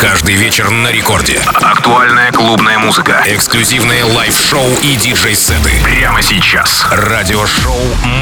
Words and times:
Каждый 0.00 0.34
вечер 0.36 0.70
на 0.70 0.92
рекорде. 0.92 1.40
Актуальная 1.60 2.30
клубная 2.30 2.78
музыка. 2.78 3.20
Эксклюзивные 3.26 4.04
live 4.04 4.32
-шоу 4.32 4.68
и 4.84 4.94
диджей-сеты. 4.94 5.72
Прямо 5.82 6.22
сейчас. 6.22 6.84
Радиошоу 6.92 7.74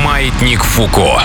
«Маятник 0.03 0.65
Фуко». 0.65 1.23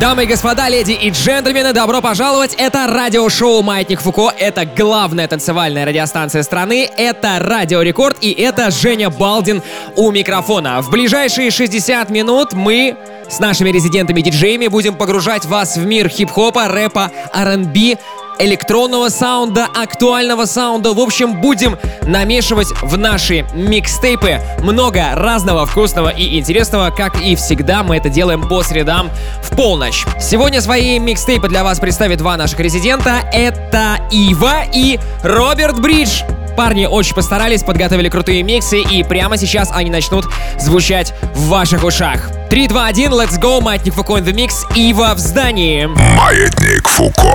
Дамы 0.00 0.24
и 0.24 0.26
господа, 0.26 0.70
леди 0.70 0.92
и 0.92 1.10
джентльмены, 1.10 1.72
добро 1.74 2.00
пожаловать! 2.00 2.54
Это 2.58 2.86
радиошоу 2.88 3.62
«Маятник 3.62 4.00
Фуко», 4.00 4.32
это 4.36 4.64
главная 4.64 5.28
танцевальная 5.28 5.84
радиостанция 5.86 6.42
страны, 6.42 6.90
это 6.96 7.36
«Радио 7.38 7.80
Рекорд» 7.80 8.16
и 8.22 8.32
это 8.32 8.70
Женя 8.72 9.08
Балдин 9.10 9.62
у 9.94 10.10
микрофона. 10.10 10.80
В 10.80 10.90
ближайшие 10.90 11.50
60 11.52 12.10
минут 12.10 12.54
мы 12.54 12.96
с 13.30 13.38
нашими 13.38 13.70
резидентами-диджеями 13.70 14.66
будем 14.66 14.94
погружать 14.96 15.44
вас 15.44 15.76
в 15.76 15.86
мир 15.86 16.08
хип-хопа, 16.08 16.66
рэпа, 16.66 17.12
R&B, 17.32 17.96
электронного 18.38 19.08
саунда, 19.08 19.66
актуального 19.74 20.44
саунда. 20.46 20.92
В 20.92 21.00
общем, 21.00 21.40
будем 21.40 21.78
намешивать 22.02 22.68
в 22.82 22.96
наши 22.98 23.44
микстейпы 23.54 24.40
много 24.62 25.10
разного 25.14 25.66
вкусного 25.66 26.08
и 26.08 26.38
интересного. 26.38 26.90
Как 26.94 27.20
и 27.20 27.36
всегда, 27.36 27.82
мы 27.82 27.96
это 27.96 28.08
делаем 28.08 28.46
по 28.48 28.62
средам 28.62 29.10
в 29.42 29.54
полночь. 29.56 30.04
Сегодня 30.20 30.60
свои 30.60 30.98
микстейпы 30.98 31.48
для 31.48 31.64
вас 31.64 31.78
представят 31.80 32.18
два 32.18 32.36
наших 32.36 32.60
резидента. 32.60 33.20
Это 33.32 33.98
Ива 34.10 34.64
и 34.72 34.98
Роберт 35.22 35.80
Бридж. 35.80 36.22
Парни 36.56 36.86
очень 36.86 37.16
постарались, 37.16 37.64
подготовили 37.64 38.08
крутые 38.08 38.44
миксы, 38.44 38.78
и 38.80 39.02
прямо 39.02 39.36
сейчас 39.36 39.70
они 39.72 39.90
начнут 39.90 40.24
звучать 40.60 41.12
в 41.34 41.48
ваших 41.48 41.82
ушах. 41.82 42.30
3, 42.48 42.68
2, 42.68 42.86
1, 42.86 43.12
let's 43.12 43.40
go, 43.40 43.60
Маятник 43.60 43.92
Фуко 43.96 44.12
in 44.14 44.24
the 44.24 44.32
mix, 44.32 44.62
Ива 44.76 45.14
в 45.16 45.18
здании. 45.18 45.86
Маятник 46.16 46.86
Фуко. 46.86 47.34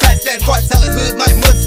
Plus, 0.00 0.22
that 0.24 0.42
hard 0.42 0.62
seller's 0.62 0.94
hood, 1.12 1.18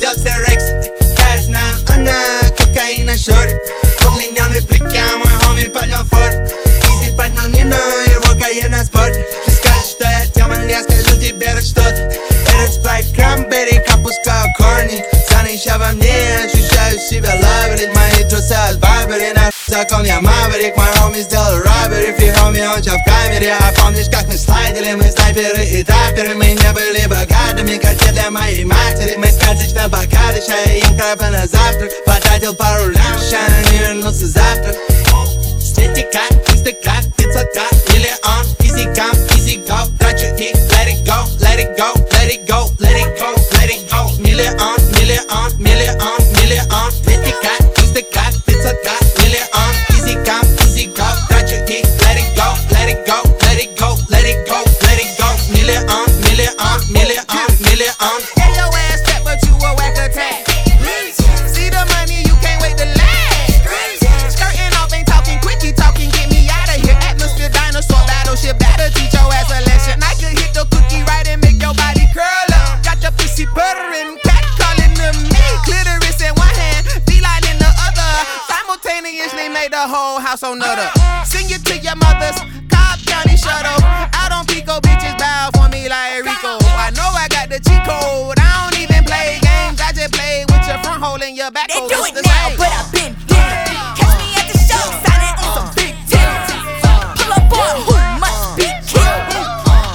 Dr. 0.08 0.40
X, 0.48 0.72
cash 1.18 1.48
na 1.50 1.60
ana, 1.92 2.16
cocaine 2.56 3.10
and 3.10 3.20
short. 3.20 3.52
Only 4.08 4.32
now 4.32 4.48
me 4.48 4.62
flick 4.62 4.80
out 4.84 5.20
my 5.20 5.32
homie, 5.44 5.68
but 5.68 5.90
no 5.90 6.00
fort. 6.08 6.48
Easy, 6.88 7.12
but 7.18 7.28
no 7.36 7.46
nina, 7.48 7.76
и 8.08 8.16
вока 8.24 8.48
е 8.48 8.70
на 8.70 8.86
спорт. 8.86 9.18
Ти 9.46 9.52
скажеш, 9.52 9.90
що 10.00 10.06
е 10.08 10.28
тема, 10.34 10.58
не 10.58 10.74
аз 10.74 10.86
кажа 10.86 11.20
ти 11.20 11.34
бера, 11.34 11.62
щото. 11.62 12.22
Ерец 12.56 12.78
плай 12.84 13.04
крамбери, 13.16 13.82
капуска 13.88 14.44
корни. 14.58 15.04
Сани 15.30 15.58
шава 15.64 15.92
мне, 15.94 16.40
ощущаю 16.46 16.98
себя 17.10 17.28
лабиринт, 17.42 17.94
мои 17.98 18.24
тросы 18.30 18.56
от 18.72 18.80
барберин. 18.80 19.37
Закон 19.68 20.06
я 20.06 20.22
маверик, 20.22 20.78
мой 20.78 20.88
homie 21.00 21.24
сделал 21.24 21.60
robbery 21.60 22.16
Фри 22.16 22.28
homie, 22.30 22.66
он 22.74 22.82
чё 22.82 22.92
в 22.94 23.04
камере 23.04 23.54
А 23.60 23.74
помнишь, 23.78 24.08
как 24.10 24.26
мы 24.28 24.38
слайдили? 24.38 24.94
Мы 24.94 25.12
снайперы 25.12 25.66
и 25.66 25.84
траперы 25.84 26.36
Мы 26.36 26.52
не 26.52 26.72
были 26.72 27.06
богатыми, 27.06 27.76
как 27.78 27.98
те 28.00 28.12
для 28.14 28.32
моей 28.32 28.64
матери 28.64 29.16
Мы 29.18 29.28
сказочно 29.28 29.90
богаты, 29.90 30.42
чай 30.48 30.80
им 30.80 30.98
крабы 30.98 31.26
на 31.36 31.46
завтрак 31.46 31.92
Потратил 32.06 32.56
пару 32.56 32.90
лям, 32.92 33.20
ща 33.30 33.40
не 33.72 33.80
вернуться 33.80 34.28
завтра 34.28 34.74
Светика, 35.60 36.22
инстака, 36.54 37.04
пиццака, 37.18 37.68
миллион 37.90 38.44
Easy 38.60 38.86
come, 38.96 39.28
easy 39.38 39.58
go, 39.68 39.80
трачу 40.00 40.28
их 40.38 40.56
Let 40.72 40.88
it 40.88 41.06
go, 41.06 41.26
let 41.42 41.60
it 41.60 41.76
go, 41.78 41.92
let 42.12 42.32
it 42.32 42.48
go, 42.48 42.72
let 42.80 42.96
it 42.96 43.20
go, 43.20 43.36
let 43.52 43.70
it 43.70 43.92
go 43.92 44.22
Миллион 44.22 44.77
the 79.78 79.86
whole 79.86 80.18
house 80.18 80.42
on 80.42 80.58
nutter. 80.58 80.90
Sing 81.30 81.46
it 81.54 81.62
to 81.70 81.78
your 81.78 81.94
mother's 82.02 82.34
Cobb 82.66 82.98
County 83.06 83.38
shuttle. 83.38 83.78
Out 84.18 84.34
on 84.34 84.42
Pico, 84.50 84.82
bitches 84.82 85.14
bow 85.22 85.54
for 85.54 85.70
me 85.70 85.86
like 85.88 86.26
Rico. 86.26 86.58
I 86.82 86.90
know 86.98 87.06
I 87.06 87.30
got 87.30 87.54
the 87.54 87.62
cheat 87.62 87.86
code. 87.86 88.42
I 88.42 88.50
don't 88.66 88.74
even 88.82 89.06
play 89.06 89.38
games. 89.38 89.78
I 89.78 89.94
just 89.94 90.18
play 90.18 90.46
with 90.50 90.66
your 90.66 90.82
front 90.82 90.98
hole 90.98 91.22
and 91.22 91.38
your 91.38 91.52
back. 91.52 91.68
They 91.70 91.78
do 91.78 92.00
it 92.10 92.14
the 92.18 92.26
now, 92.26 92.50
same. 92.50 92.58
but 92.58 92.72
I've 92.74 92.90
been 92.90 93.14
Catch 93.30 94.18
me 94.18 94.26
at 94.42 94.46
the 94.50 94.58
show, 94.58 94.82
signing 95.06 95.38
on 95.46 95.54
some 95.62 95.70
big 95.78 95.94
tips. 96.10 96.50
Pull 97.22 97.38
up 97.38 97.54
on 97.54 97.74
who 97.86 97.98
must 98.18 98.58
be 98.58 98.66
killed. 98.82 99.30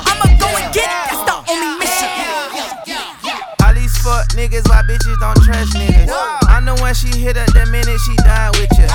I'ma 0.06 0.26
go 0.38 0.46
and 0.62 0.68
get 0.70 0.86
it. 0.86 1.02
That's 1.10 1.26
the 1.26 1.36
only 1.42 1.70
mission. 1.82 2.10
All 3.58 3.74
these 3.74 3.98
niggas, 4.38 4.62
why 4.70 4.86
bitches 4.86 5.18
don't 5.18 5.42
trust 5.42 5.74
niggas? 5.74 6.06
I 6.46 6.62
know 6.62 6.78
when 6.78 6.94
she 6.94 7.10
hit 7.18 7.34
up 7.34 7.50
the 7.50 7.66
minute 7.66 7.98
she 8.06 8.14
died 8.22 8.54
with 8.54 8.70
you 8.78 8.86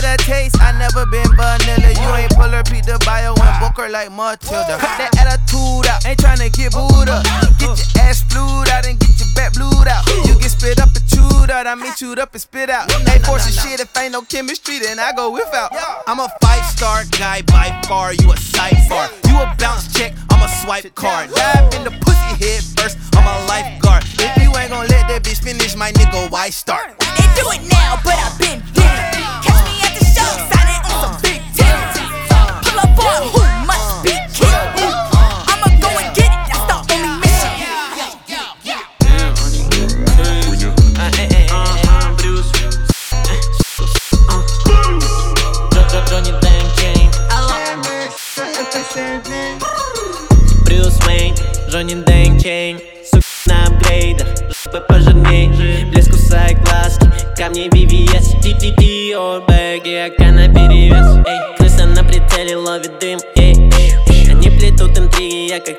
get 0.00 0.04
a 0.04 0.16
taste. 0.22 0.56
I 0.60 0.72
never 0.76 1.06
been 1.06 1.28
vanilla. 1.36 1.90
You 1.96 2.08
ain't 2.20 2.32
pull 2.32 2.52
her, 2.52 2.62
Pete 2.64 2.84
the 2.84 2.98
bio, 3.04 3.32
and 3.32 3.54
book 3.60 3.76
her 3.80 3.88
like 3.88 4.10
Matilda. 4.12 4.76
Cut 4.78 4.92
that 5.00 5.12
attitude 5.16 5.86
out, 5.88 6.04
ain't 6.06 6.18
tryna 6.20 6.50
get 6.52 6.72
booed 6.76 7.08
up. 7.08 7.24
Get 7.56 7.72
your 7.72 7.76
ass 8.04 8.20
flued 8.28 8.68
out 8.76 8.84
and 8.86 8.98
get 9.00 9.14
your 9.18 9.30
back 9.36 9.54
blued 9.56 9.88
out. 9.88 10.04
You 10.28 10.34
get 10.38 10.52
spit 10.52 10.78
up 10.80 10.90
and 10.92 11.06
chewed 11.08 11.48
out, 11.50 11.66
I 11.66 11.74
mean 11.74 11.92
chewed 11.96 12.18
up 12.18 12.32
and 12.32 12.40
spit 12.42 12.68
out. 12.68 12.92
Ain't 13.08 13.24
forcing 13.24 13.56
shit 13.56 13.80
if 13.80 13.88
ain't 13.96 14.12
no 14.12 14.22
chemistry, 14.22 14.78
then 14.78 14.98
I 14.98 15.12
go 15.12 15.30
without. 15.32 15.72
I'm 16.06 16.20
a 16.20 16.28
five 16.44 16.64
star 16.66 17.04
guy 17.18 17.40
by 17.48 17.72
far, 17.88 18.12
you 18.12 18.32
a 18.32 18.36
sidebar. 18.36 19.08
You 19.28 19.40
a 19.40 19.48
bounce 19.58 19.88
check, 19.96 20.12
I'm 20.30 20.42
a 20.44 20.50
swipe 20.60 20.92
card. 20.94 21.32
Dive 21.32 21.72
in 21.74 21.84
the 21.84 21.92
pussy 22.04 22.32
head 22.38 22.62
first, 22.76 22.98
I'm 23.16 23.24
a 23.24 23.35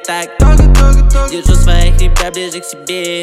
так 0.08 0.30
Держу 1.30 1.54
своих 1.56 2.00
ребят 2.00 2.34
ближе 2.34 2.62
к 2.62 2.66
себе 2.66 3.22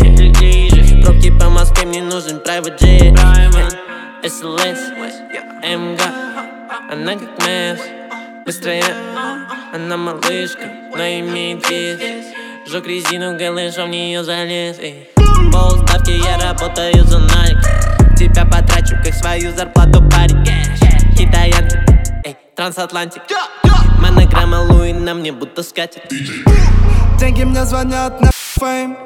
Пробки 1.03 1.31
по 1.31 1.49
Москве, 1.49 1.87
мне 1.87 2.03
нужен 2.03 2.37
private 2.45 2.79
jet 2.79 3.19
СЛС, 4.27 4.79
МГ, 5.65 6.01
она 6.93 7.13
как 7.15 7.47
мэс 7.47 7.81
Быстрая, 8.45 8.83
она 9.75 9.97
малышка, 9.97 10.67
но 10.95 11.03
имеет 11.03 11.69
вес 11.71 12.27
Жёг 12.71 12.87
резину 12.87 13.37
голышом, 13.39 13.87
в 13.87 13.91
нее 13.93 14.23
залез 14.23 14.79
эй. 14.79 15.09
Пол 15.53 15.79
я 16.07 16.39
работаю 16.39 17.03
за 17.05 17.19
Nike 17.19 18.17
Тебя 18.19 18.45
потрачу, 18.45 18.97
как 19.03 19.15
свою 19.15 19.53
зарплату, 19.57 20.03
парень 20.11 20.45
Китаянки, 21.17 21.94
Трансатлантик 22.57 23.23
Монограмма 24.01 24.63
Луи 24.69 24.93
на 24.93 25.15
мне 25.15 25.33
будто 25.33 25.65
скатит 25.65 26.03
Деньги 27.19 27.43
мне 27.43 27.65
звонят 27.65 28.21
на 28.21 28.31
фейм 28.33 28.97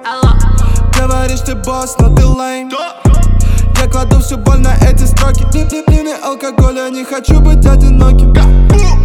Говоришь 0.94 1.40
ты 1.40 1.54
босс, 1.54 1.96
но 1.98 2.14
ты 2.14 2.26
лейм 2.26 2.70
Я 3.80 3.86
кладу 3.90 4.20
всю 4.20 4.36
боль 4.36 4.58
на 4.58 4.74
эти 4.76 5.04
строки 5.04 5.44
Ни 5.54 6.22
алкоголя, 6.24 6.90
не 6.90 7.04
хочу 7.04 7.40
быть 7.40 7.64
одиноким 7.64 8.34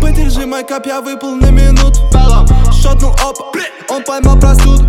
Подержи 0.02 0.46
мой 0.46 0.66
кап, 0.66 0.86
я 0.88 1.00
выпал 1.00 1.36
на 1.36 1.50
минут 1.50 1.96
Шотнул 2.76 3.16
оп, 3.26 3.56
он 3.90 4.04
поймал 4.04 4.38
простуду 4.38 4.84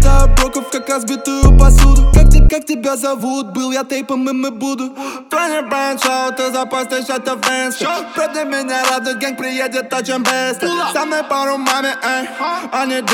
Суета 0.00 0.26
броков, 0.36 0.70
как 0.70 0.88
разбитую 0.88 1.56
посуду 1.58 2.10
Как, 2.14 2.30
ты, 2.30 2.46
как 2.48 2.64
тебя 2.64 2.96
зовут? 2.96 3.48
Был 3.52 3.70
я 3.72 3.84
тейпом 3.84 4.28
и 4.28 4.32
мы 4.32 4.50
буду 4.50 4.90
Тони 5.30 5.60
Бэн 5.68 5.98
Шоу, 5.98 6.32
ты 6.32 6.50
запостишь 6.52 7.08
это 7.08 7.36
в 7.36 7.44
инсте 7.48 7.86
Правда 8.14 8.44
меня 8.44 8.84
радует, 8.90 9.18
гэнг 9.18 9.38
приедет 9.38 9.92
очень 9.92 10.20
быстро 10.22 10.68
Со 10.92 11.04
мной 11.04 11.22
пару 11.24 11.58
маме, 11.58 11.94
эй, 12.02 12.20
они 12.20 12.28
а 12.72 12.86
не 12.86 13.04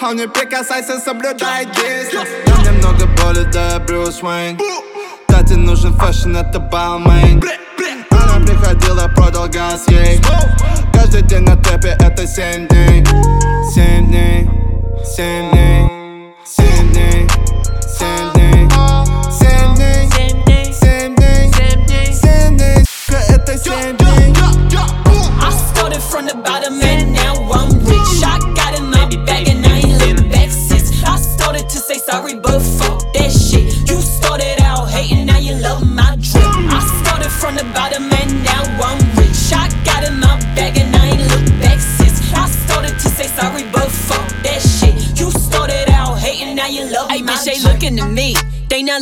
А 0.00 0.12
не 0.12 0.28
прикасайся, 0.28 0.98
соблюдай 0.98 1.66
дистанс 1.66 2.28
Я 2.46 2.70
немного 2.72 3.06
болен, 3.22 3.48
да 3.52 3.74
я 3.74 3.78
Брюс 3.78 4.22
Уэйн 4.22 4.58
Кстати, 5.28 5.52
нужен 5.54 5.94
фэшн, 5.96 6.36
это 6.36 6.58
Балмейн 6.58 7.40
Она 8.10 8.44
приходила, 8.44 9.08
продал 9.14 9.48
газ 9.48 9.84
ей 9.88 10.20
Каждый 10.92 11.22
день 11.22 11.42
на 11.42 11.56
тэпе, 11.56 11.96
это 12.00 12.26
семь 12.26 12.66
дней 12.68 13.04
Семь 13.72 14.06
дней 14.08 14.48
Same 15.08 15.50
name, 15.54 16.34
same 16.44 16.92
name. 16.92 17.25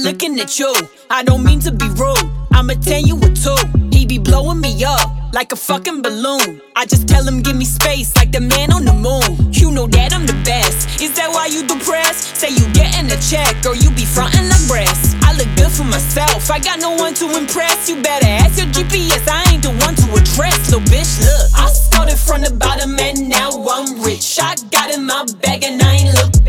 looking 0.05 0.39
at 0.39 0.59
you. 0.59 0.73
I 1.11 1.23
don't 1.25 1.43
mean 1.43 1.61
to 1.61 1.73
be 1.73 1.89
rude. 2.01 2.21
I'm 2.53 2.67
going 2.69 2.79
to 2.81 2.89
tell 2.89 3.01
you 3.01 3.17
a 3.17 3.29
2. 3.33 3.57
He 3.91 4.05
be 4.07 4.19
blowing 4.19 4.61
me 4.61 4.85
up 4.85 5.11
like 5.33 5.51
a 5.53 5.57
fucking 5.57 6.03
balloon. 6.03 6.61
I 6.77 6.85
just 6.85 7.09
tell 7.09 7.25
him, 7.27 7.41
give 7.43 7.57
me 7.57 7.65
space 7.65 8.15
like 8.15 8.31
the 8.31 8.41
man 8.41 8.71
on 8.71 8.85
the 8.85 8.93
moon. 8.93 9.51
You 9.53 9.71
know 9.73 9.87
that 9.89 10.13
I'm 10.13 10.27
the 10.27 10.37
best. 10.45 11.01
Is 11.01 11.17
that 11.17 11.31
why 11.33 11.47
you 11.47 11.67
depressed? 11.67 12.37
Say 12.37 12.51
you 12.51 12.65
getting 12.75 13.11
a 13.11 13.17
check 13.19 13.57
or 13.65 13.75
you 13.75 13.91
be 13.97 14.05
frontin' 14.05 14.47
like 14.49 14.65
brass. 14.69 15.17
I 15.25 15.33
look 15.37 15.49
good 15.57 15.73
for 15.73 15.85
myself. 15.89 16.51
I 16.51 16.59
got 16.61 16.79
no 16.81 16.93
one 16.95 17.15
to 17.15 17.37
impress. 17.37 17.89
You 17.89 18.03
better 18.03 18.29
ask 18.29 18.59
your 18.61 18.69
GPS. 18.77 19.25
I 19.27 19.55
ain't 19.55 19.63
the 19.63 19.73
one 19.81 19.97
to 19.97 20.05
address. 20.21 20.61
So, 20.69 20.79
bitch, 20.93 21.11
look. 21.25 21.45
I 21.57 21.73
started 21.73 22.19
from 22.19 22.43
the 22.43 22.53
bottom 22.53 22.99
and 23.01 23.27
now 23.29 23.51
I'm 23.51 24.01
rich. 24.03 24.39
I 24.41 24.55
got 24.71 24.93
in 24.95 25.07
my 25.07 25.25
bag 25.41 25.65
and 25.65 25.81
I 25.81 25.91
ain't 25.97 26.15
look 26.15 26.44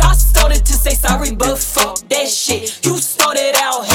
I 0.00 0.12
started 0.14 0.64
to 0.66 0.72
say 0.72 0.94
sorry, 0.94 1.32
but 1.34 1.56
fuck 1.58 1.98
that 2.08 2.28
shit. 2.28 2.84
You 2.84 2.98
started 2.98 3.54
out 3.56 3.86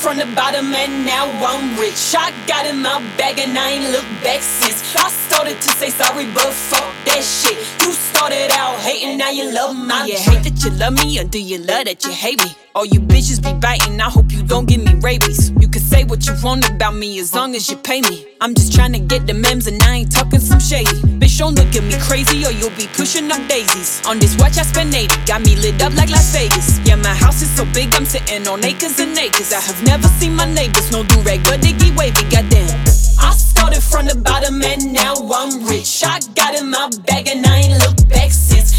from 0.00 0.16
the 0.16 0.24
bottom 0.34 0.74
and 0.74 1.04
now 1.04 1.26
I'm 1.44 1.78
rich. 1.78 2.14
I 2.16 2.32
got 2.46 2.64
in 2.64 2.80
my 2.80 3.02
bag 3.18 3.38
and 3.38 3.56
I 3.58 3.72
ain't 3.72 3.92
looked 3.92 4.08
back 4.22 4.40
since. 4.40 4.80
I 4.96 5.10
started 5.10 5.60
to 5.60 5.68
say 5.76 5.90
sorry, 5.90 6.24
but 6.24 6.54
fuck 6.54 6.94
that 7.04 7.22
shit. 7.22 7.58
You 7.84 7.92
started 7.92 8.48
out 8.52 8.78
hating, 8.78 9.18
now 9.18 9.28
you 9.30 9.52
love 9.52 9.76
my 9.76 10.06
You 10.06 10.16
hate 10.16 10.42
that 10.44 10.64
you 10.64 10.70
love 10.70 10.94
me, 11.04 11.18
or 11.20 11.24
do 11.24 11.38
you 11.38 11.58
love 11.58 11.84
that 11.84 12.02
you 12.04 12.12
hate 12.12 12.42
me? 12.42 12.50
All 12.74 12.84
you 12.86 13.00
bitches 13.00 13.42
be 13.42 13.52
biting, 13.60 14.00
I 14.00 14.08
hope 14.08 14.32
you 14.32 14.42
don't 14.42 14.66
give 14.66 14.82
me 14.82 14.94
rabies. 15.00 15.50
You 15.60 15.68
can 15.68 15.82
say 15.82 16.04
what 16.04 16.26
you 16.26 16.34
want 16.42 16.68
about 16.68 16.94
me 16.94 17.18
as 17.18 17.34
long 17.34 17.54
as 17.54 17.68
you 17.70 17.76
pay 17.76 18.00
me. 18.00 18.26
I'm 18.40 18.54
just 18.54 18.72
trying 18.72 18.92
to 18.92 18.98
get 18.98 19.26
the 19.26 19.34
mems 19.34 19.66
and 19.66 19.82
I 19.82 19.96
ain't 20.00 20.12
talking 20.12 20.40
some 20.40 20.60
shady. 20.60 20.96
Bitch, 21.20 21.38
don't 21.38 21.54
look 21.54 21.74
at 21.74 21.84
me 21.84 21.96
crazy 22.00 22.44
or 22.46 22.50
you'll 22.52 22.74
be 22.76 22.86
pushing 22.94 23.30
up 23.30 23.42
daisies. 23.48 24.02
On 24.06 24.18
this 24.18 24.36
watch, 24.38 24.56
I 24.58 24.62
spent 24.62 24.94
80, 24.94 25.14
got 25.26 25.42
me 25.42 25.56
lit 25.56 25.80
up 25.82 25.94
like 25.96 26.10
Las 26.10 26.30
Vegas. 26.34 26.78
Yeah, 26.86 26.96
my 26.96 27.14
house 27.14 27.42
is 27.42 27.50
so 27.50 27.64
big, 27.74 27.94
I'm 27.94 28.04
sitting 28.06 28.46
on 28.46 28.64
acres 28.64 28.98
and 29.00 29.16
acres. 29.16 29.52
I 29.52 29.60
have 29.60 29.82
never 29.90 30.06
seen 30.18 30.34
my 30.36 30.44
neighbors, 30.46 30.92
no 30.92 31.02
do-rag, 31.02 31.42
but 31.42 31.60
they 31.62 31.72
get 31.72 31.90
wavy, 31.96 32.22
goddamn. 32.30 32.70
I 33.18 33.32
started 33.34 33.82
from 33.82 34.06
the 34.06 34.14
bottom 34.14 34.62
and 34.62 34.92
now 34.92 35.14
I'm 35.36 35.66
rich. 35.66 36.02
I 36.04 36.20
got 36.36 36.54
in 36.54 36.70
my 36.70 36.88
bag 37.08 37.26
and 37.26 37.44
I 37.44 37.54
ain't 37.62 37.78
looked 37.82 38.08
back 38.08 38.30
since. 38.30 38.70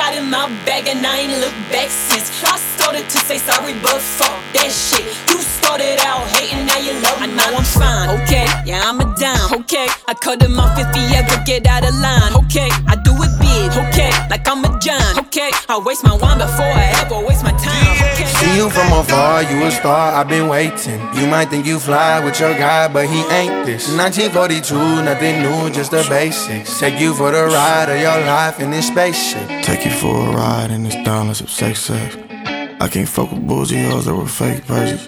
got 0.00 0.16
in 0.16 0.26
my 0.30 0.48
bag 0.64 0.88
and 0.88 1.04
I 1.04 1.14
ain't 1.24 1.36
looked 1.44 1.60
back 1.68 1.90
since. 1.92 2.26
I 2.42 2.56
started 2.74 3.04
to 3.12 3.18
say 3.28 3.36
sorry, 3.46 3.74
but 3.84 4.00
fuck 4.18 4.32
that 4.56 4.70
shit. 4.84 5.04
You 5.30 5.36
started 5.56 5.98
out 6.08 6.24
hating, 6.34 6.64
now 6.64 6.80
you 6.86 6.94
love 7.04 7.20
me. 7.20 7.28
Now 7.40 7.52
I'm 7.60 7.66
fine, 7.80 8.08
okay? 8.16 8.46
Yeah, 8.68 8.80
I'm 8.88 8.96
a 9.04 9.08
dime, 9.22 9.60
okay? 9.60 9.88
I 10.08 10.14
cut 10.14 10.40
him 10.40 10.58
off 10.58 10.72
if 10.80 10.88
he 10.96 11.04
ever 11.20 11.36
get 11.44 11.66
out 11.68 11.84
of 11.84 11.92
line, 12.06 12.32
okay? 12.48 12.70
I 12.92 12.94
do 13.08 13.12
it 13.26 13.32
big, 13.44 13.68
okay? 13.88 14.12
Like 14.32 14.48
I'm 14.50 14.64
a 14.64 14.70
giant. 14.84 15.18
okay? 15.26 15.50
I 15.68 15.76
waste 15.88 16.02
my 16.02 16.16
wine 16.16 16.38
before 16.38 16.72
I 16.82 16.86
ever 17.04 17.20
waste. 17.28 17.39
See 18.50 18.56
you 18.56 18.68
from 18.68 18.92
afar, 18.92 19.44
you 19.44 19.64
a 19.64 19.70
star, 19.70 20.12
I've 20.12 20.26
been 20.28 20.48
waiting. 20.48 20.98
You 21.14 21.28
might 21.28 21.50
think 21.50 21.64
you 21.66 21.78
fly 21.78 22.18
with 22.24 22.40
your 22.40 22.52
guy, 22.58 22.92
but 22.92 23.06
he 23.06 23.20
ain't 23.30 23.64
this. 23.64 23.88
1942, 23.96 24.74
nothing 25.04 25.40
new, 25.42 25.70
just 25.70 25.92
the 25.92 26.04
basics. 26.10 26.80
Take 26.80 26.98
you 27.00 27.14
for 27.14 27.30
the 27.30 27.44
ride 27.44 27.88
of 27.88 28.00
your 28.00 28.18
life 28.26 28.58
in 28.58 28.72
this 28.72 28.88
spaceship. 28.88 29.46
Take 29.62 29.84
you 29.84 29.92
for 29.92 30.30
a 30.30 30.30
ride 30.34 30.72
in 30.72 30.82
this 30.82 30.96
downless 31.04 31.40
of 31.40 31.48
sex 31.48 31.78
sex. 31.78 32.16
I 32.80 32.88
can't 32.90 33.08
fuck 33.08 33.30
with 33.30 33.46
boozy 33.46 33.84
hoes 33.84 34.06
that 34.06 34.16
were 34.16 34.26
fake 34.26 34.66
purses. 34.66 35.06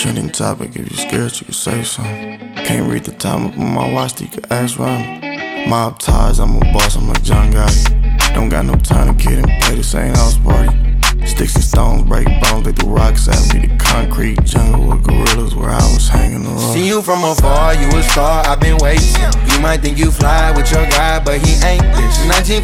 Trending 0.00 0.30
topic, 0.30 0.76
if 0.76 0.88
you 0.88 0.96
scared, 0.96 1.32
you 1.40 1.46
can 1.46 1.52
say 1.54 1.82
something. 1.82 2.38
Can't 2.64 2.88
read 2.92 3.02
the 3.02 3.12
time 3.12 3.46
up 3.48 3.58
on 3.58 3.74
my 3.74 3.92
watch, 3.92 4.20
you 4.20 4.28
can 4.28 4.44
ask 4.52 4.78
around 4.78 5.00
me. 5.00 5.66
Mob 5.66 5.98
ties, 5.98 6.38
I'm 6.38 6.56
a 6.58 6.60
boss, 6.72 6.96
I'm 6.96 7.08
like 7.08 7.24
John 7.24 7.50
Gotti. 7.52 8.34
Don't 8.34 8.50
got 8.50 8.64
no 8.64 8.74
time 8.76 9.16
to 9.18 9.24
get 9.24 9.38
in 9.38 9.44
play, 9.62 9.74
this 9.74 9.92
ain't 9.96 10.16
house 10.16 10.38
party. 10.38 10.93
Sticks 11.26 11.54
and 11.54 11.64
stones 11.64 12.02
break 12.04 12.26
bones, 12.42 12.64
they 12.64 12.72
threw 12.72 12.90
rocks 12.90 13.28
at 13.28 13.38
me. 13.52 13.66
The 13.66 13.76
concrete 13.76 14.44
jungle 14.44 14.88
with 14.92 15.04
gorillas 15.04 15.54
where 15.54 15.70
I 15.70 15.80
was 15.92 16.08
hanging 16.08 16.44
around. 16.44 16.72
See 16.72 16.86
you 16.86 17.00
from 17.00 17.24
afar, 17.24 17.74
you 17.74 17.88
a 17.96 18.02
star, 18.04 18.46
I've 18.46 18.60
been 18.60 18.76
waiting. 18.78 19.08
You 19.48 19.58
might 19.60 19.80
think 19.80 19.98
you 19.98 20.10
fly 20.10 20.52
with 20.52 20.70
your 20.70 20.84
guy, 20.86 21.20
but 21.24 21.40
he 21.40 21.54
ain't 21.64 21.82
this. 21.96 22.14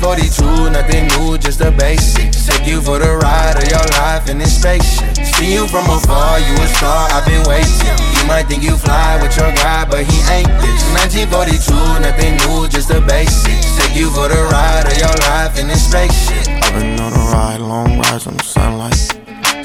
1942, 0.00 0.70
nothing 0.70 1.08
new, 1.16 1.38
just 1.38 1.58
the 1.58 1.72
basics. 1.72 2.46
Take 2.46 2.66
you 2.68 2.80
for 2.80 2.98
the 2.98 3.16
ride 3.16 3.56
of 3.56 3.64
your 3.68 3.86
life 4.04 4.28
in 4.28 4.36
this 4.38 4.60
spaceship. 4.60 5.08
See 5.34 5.52
you 5.56 5.66
from 5.66 5.88
afar, 5.88 6.38
you 6.38 6.52
a 6.60 6.66
star, 6.76 7.08
I've 7.16 7.24
been 7.24 7.42
waiting. 7.48 7.80
You 8.12 8.28
might 8.28 8.44
think 8.46 8.62
you 8.62 8.76
fly 8.76 9.16
with 9.22 9.34
your 9.40 9.50
guy, 9.56 9.88
but 9.88 10.04
he 10.04 10.18
ain't 10.30 10.48
this. 10.60 10.80
1942, 11.08 11.72
nothing 12.04 12.36
new, 12.44 12.68
just 12.68 12.88
the 12.88 13.00
basics. 13.08 13.72
Take 13.80 13.96
you 13.96 14.10
for 14.12 14.28
the 14.28 14.36
ride 14.52 14.84
of 14.84 14.96
your 15.00 15.16
life 15.32 15.58
in 15.58 15.66
this 15.66 15.88
spaceship. 15.88 16.49
Putting 16.62 17.00
on 17.00 17.12
a 17.12 17.18
ride, 17.32 17.60
long 17.60 17.98
rides 17.98 18.26
on 18.26 18.36
the 18.36 18.44
sunlight. 18.44 18.94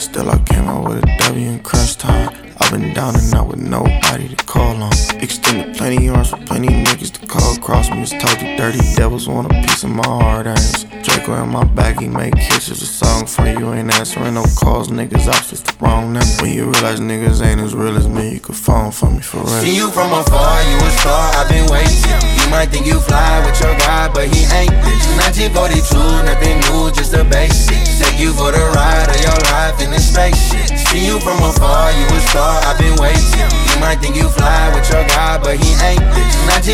Still, 0.02 0.30
I 0.32 0.38
came 0.44 0.66
out 0.66 0.88
with 0.88 1.04
a 1.04 1.18
W 1.28 1.50
in 1.50 1.60
crash 1.60 1.96
time. 1.98 2.45
I've 2.62 2.72
been 2.72 2.94
down 2.94 3.16
and 3.16 3.34
out 3.36 3.48
with 3.50 3.60
nobody 3.60 4.30
to 4.34 4.36
call 4.46 4.76
on. 4.82 4.92
Extended 5.20 5.76
plenty 5.78 6.08
arms 6.10 6.30
for 6.30 6.38
plenty 6.46 6.70
niggas 6.70 7.12
to 7.20 7.28
call 7.28 7.56
across 7.56 7.90
me. 7.90 8.02
It's 8.02 8.12
totally 8.12 8.56
dirty 8.56 8.80
devils 8.96 9.28
want 9.28 9.52
a 9.52 9.56
piece 9.62 9.84
of 9.84 9.90
my 9.90 10.06
heart. 10.08 10.48
Ain't 10.48 11.04
Draco 11.04 11.34
in 11.44 11.50
my 11.50 11.64
bag, 11.66 12.00
he 12.00 12.08
make 12.08 12.36
kisses. 12.36 12.82
A 12.82 12.86
song 12.86 13.26
for 13.26 13.46
you 13.46 13.74
ain't 13.74 13.94
answering 13.96 14.36
no 14.36 14.46
calls. 14.60 14.88
Niggas 14.88 15.26
just 15.50 15.66
the 15.68 15.76
wrong 15.86 16.14
number. 16.14 16.26
When 16.42 16.54
you 16.54 16.66
realize 16.72 17.00
niggas 17.00 17.44
ain't 17.46 17.60
as 17.60 17.76
real 17.76 17.98
as 17.98 18.08
me, 18.08 18.36
you 18.36 18.40
could 18.40 18.56
phone 18.56 18.92
for 18.92 19.10
me 19.12 19.20
for 19.20 19.38
real. 19.38 19.48
See 19.62 19.76
you 19.76 19.90
from 19.92 20.14
afar, 20.14 20.62
you 20.64 20.78
a 20.78 20.92
star. 21.02 21.36
I've 21.36 21.50
been 21.50 21.68
waiting. 21.70 22.00
You 22.40 22.52
might 22.52 22.70
think 22.70 22.86
you 22.86 23.00
fly 23.02 23.44
with 23.44 23.60
your 23.60 23.76
guy, 23.80 24.08
but 24.14 24.28
he 24.34 24.44
ain't 24.56 24.72
this. 24.84 25.04
1942, 25.52 25.98
nothing 26.24 26.60
new, 26.72 26.90
just 26.94 27.12
the 27.12 27.24
basics. 27.26 28.00
Take 28.00 28.20
you 28.20 28.32
for 28.32 28.52
the 28.52 28.64
ride 28.76 29.10
of 29.12 29.20
your 29.20 29.40
life 29.52 29.82
in 29.82 29.92
the 29.92 30.00
spaceship. 30.00 30.72
See 30.88 31.06
you 31.06 31.20
from 31.20 31.42
afar, 31.44 31.92
you 31.92 32.08
a 32.08 32.20
star 32.30 32.45
car, 32.46 32.60
I've 32.70 32.78
been 32.78 32.96
waiting. 33.02 33.50
You 33.70 33.76
might 33.82 34.00
think 34.02 34.16
you 34.16 34.28
fly 34.30 34.62
with 34.74 34.88
your 34.92 35.04
guy, 35.08 35.38
but 35.42 35.56
he 35.58 35.72
ain't 35.90 36.06
this. 36.14 36.34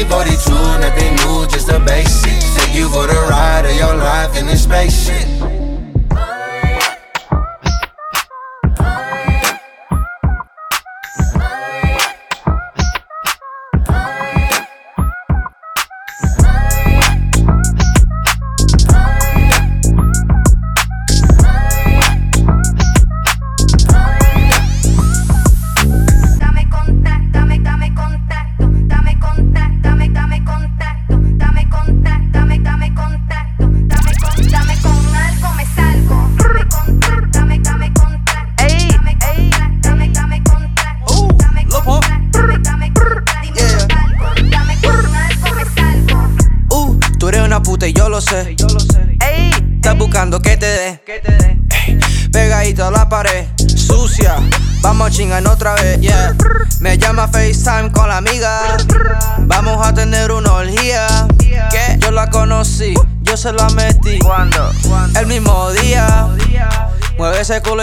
1942, 0.09 0.83
nothing 0.83 1.13
new, 1.23 1.47
just 1.47 1.67
the 1.67 1.79
basics. 1.87 2.45
Take 2.57 2.75
you 2.75 2.87
for 2.89 3.07
the 3.07 3.19
ride 3.31 3.65
of 3.65 3.75
your 3.83 3.95
life 3.95 4.35
in 4.39 4.45
this 4.47 4.63
spaceship. 4.67 5.27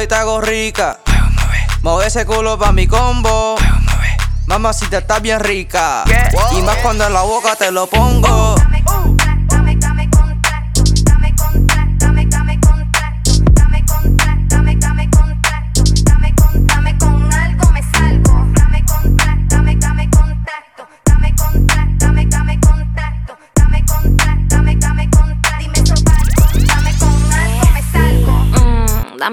y 0.02 0.06
te 0.06 0.14
hago 0.14 0.40
rica. 0.40 0.98
Mueve 1.82 2.06
ese 2.06 2.24
culo 2.26 2.58
pa' 2.58 2.72
mi 2.72 2.86
combo. 2.86 3.56
si 4.72 4.86
te 4.88 4.98
estás 4.98 5.20
bien 5.22 5.40
rica. 5.40 6.04
Y 6.52 6.62
más 6.62 6.76
cuando 6.78 7.06
en 7.06 7.12
la 7.12 7.22
boca 7.22 7.56
te 7.56 7.70
lo 7.70 7.86
pongo. 7.86 8.57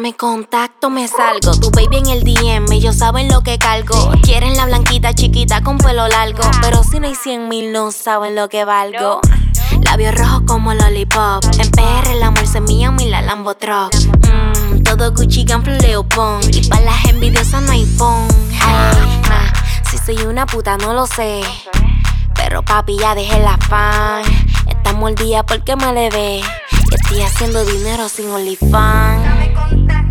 me 0.05 0.13
contacto, 0.13 0.91
me 0.91 1.07
salgo. 1.07 1.49
Tu 1.59 1.71
baby 1.71 1.97
en 1.97 2.05
el 2.09 2.23
DM, 2.23 2.71
ellos 2.71 2.95
saben 2.95 3.27
lo 3.27 3.41
que 3.41 3.57
cargo. 3.57 4.11
Quieren 4.21 4.55
la 4.55 4.67
blanquita 4.67 5.15
chiquita 5.15 5.63
con 5.63 5.79
pelo 5.79 6.07
largo. 6.07 6.43
Pero 6.61 6.83
si 6.83 6.99
no 6.99 7.07
hay 7.07 7.15
100 7.15 7.47
mil, 7.49 7.71
no 7.71 7.91
saben 7.91 8.35
lo 8.35 8.47
que 8.47 8.65
valgo. 8.65 9.19
Labios 9.81 10.13
rojos 10.13 10.43
como 10.45 10.75
lollipop. 10.75 11.43
En 11.59 11.71
PR, 11.71 12.07
el 12.11 12.21
amor 12.21 12.45
se 12.45 12.61
mía, 12.61 12.91
mi 12.91 13.09
la 13.09 13.23
Lambo 13.23 13.55
truck. 13.55 13.91
Mm, 14.31 14.83
todo 14.83 15.11
Gucci, 15.11 15.43
Gamble, 15.43 15.79
Leopold. 15.79 16.55
Y 16.55 16.67
para 16.69 16.81
las 16.85 17.03
envidiosas 17.05 17.63
no 17.63 17.71
hay 17.71 17.85
phone. 17.97 18.27
si 19.89 19.97
soy 19.97 20.23
una 20.27 20.45
puta, 20.45 20.77
no 20.77 20.93
lo 20.93 21.07
sé. 21.07 21.41
Pero 22.35 22.61
papi, 22.61 22.95
ya 22.99 23.15
dejé 23.15 23.39
la 23.39 23.57
fan. 23.57 24.21
el 25.07 25.15
día 25.15 25.41
porque 25.41 25.75
me 25.75 25.91
le 25.93 26.09
ve. 26.11 26.43
estoy 26.91 27.21
haciendo 27.23 27.65
dinero 27.65 28.07
sin 28.07 28.29
OnlyFans. 28.29 29.34
Don't 29.71 30.04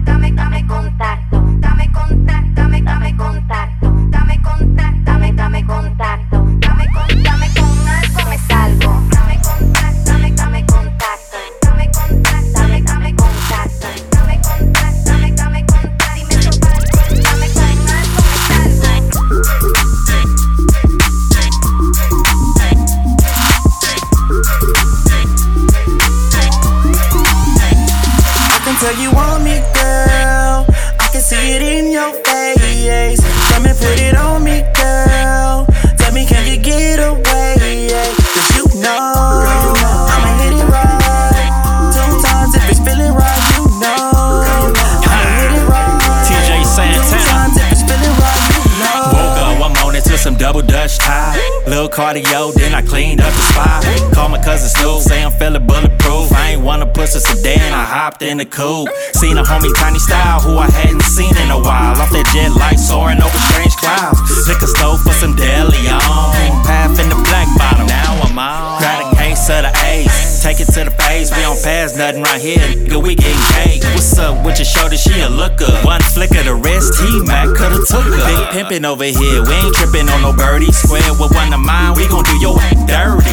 Little 51.74 51.88
cardio, 51.90 52.54
then 52.54 52.72
I 52.72 52.82
cleaned 52.82 53.20
up 53.20 53.32
the 53.34 53.42
spot. 53.50 53.82
Call 54.14 54.28
my 54.28 54.40
cousin 54.40 54.68
Snoop, 54.68 55.00
say 55.02 55.24
I'm 55.24 55.32
feeling 55.32 55.66
bulletproof. 55.66 56.30
I 56.32 56.50
ain't 56.52 56.62
wanna 56.62 56.86
push 56.86 57.16
a 57.16 57.20
sedan, 57.20 57.72
I 57.72 57.82
hopped 57.82 58.22
in 58.22 58.38
the 58.38 58.44
coupe. 58.44 58.88
Seen 59.14 59.36
a 59.38 59.42
homie 59.42 59.74
Tiny 59.74 59.98
Style, 59.98 60.38
who 60.38 60.56
I 60.56 60.70
hadn't 60.70 61.02
seen 61.02 61.36
in 61.36 61.50
a 61.50 61.58
while. 61.58 62.00
Off 62.00 62.10
that 62.12 62.30
jet 62.32 62.54
light, 62.60 62.78
soaring 62.78 63.20
over 63.20 63.38
strange 63.50 63.74
clouds. 63.74 64.20
a 64.46 64.66
stove 64.68 65.00
for 65.00 65.12
some 65.14 65.34
deli 65.34 65.88
on. 65.88 66.64
Path 66.64 67.00
in 67.00 67.08
the 67.08 67.18
black 67.28 67.48
bottom, 67.58 67.88
now 67.88 68.20
I'm 68.22 68.38
on. 68.38 68.80
Got 68.80 69.12
a 69.12 69.16
case 69.16 69.40
of 69.50 69.62
the 69.64 69.72
ace 69.84 70.23
take 70.44 70.60
it 70.60 70.68
to 70.76 70.84
the 70.84 70.92
face. 71.08 71.32
We 71.32 71.40
don't 71.40 71.56
pass 71.64 71.96
nothing 71.96 72.20
right 72.20 72.38
here, 72.40 72.60
nigga. 72.60 73.00
We 73.00 73.16
getting 73.16 73.40
cake. 73.56 73.80
What's 73.96 74.12
up 74.20 74.44
with 74.44 74.60
your 74.60 74.68
shoulder? 74.68 75.00
She 75.00 75.16
a 75.24 75.28
looker. 75.32 75.72
One 75.88 76.04
flick 76.12 76.36
of 76.36 76.44
the 76.44 76.52
wrist, 76.54 77.00
he 77.00 77.24
Mac 77.24 77.48
coulda 77.56 77.80
took 77.88 78.04
her. 78.04 78.24
Big 78.28 78.42
pimpin' 78.52 78.84
over 78.84 79.08
here, 79.08 79.40
we 79.40 79.54
ain't 79.56 79.74
trippin' 79.74 80.04
on 80.12 80.20
no 80.20 80.36
birdie. 80.36 80.68
Square 80.70 81.16
with 81.16 81.32
one 81.32 81.48
of 81.56 81.64
mine, 81.64 81.96
we 81.96 82.04
gon' 82.12 82.28
do 82.28 82.36
your 82.44 82.60
dirty. 82.84 83.24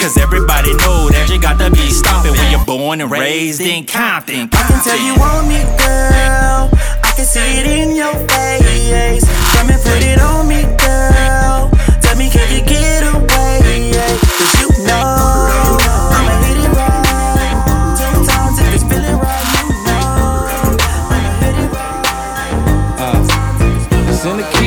Cause 0.00 0.16
everybody 0.16 0.72
know 0.80 1.12
that 1.12 1.28
you 1.28 1.36
got 1.42 1.58
to 1.60 1.68
be 1.70 1.84
stopping 1.92 2.32
when 2.32 2.48
you're 2.50 2.64
born 2.64 3.02
and 3.04 3.10
raised 3.10 3.60
in 3.60 3.84
Compton. 3.84 4.48
I 4.56 4.62
can 4.72 4.80
tell 4.80 4.96
you 5.04 5.12
want 5.20 5.44
me, 5.52 5.60
girl. 5.84 6.70
I 7.04 7.12
can 7.14 7.26
see 7.28 7.60
it 7.60 7.66
in 7.68 7.92
your 7.94 8.14
face. 8.32 9.26
Come 9.52 9.68
and 9.68 9.80
put 9.84 10.00
it 10.00 10.22
on 10.22 10.48
me, 10.48 10.62
girl. 10.80 11.68
Tell 12.00 12.16
me, 12.16 12.30
can 12.32 12.48
you 12.54 12.64
get 12.64 13.04
away? 13.04 13.92
Cause 14.38 14.56
you 14.62 14.77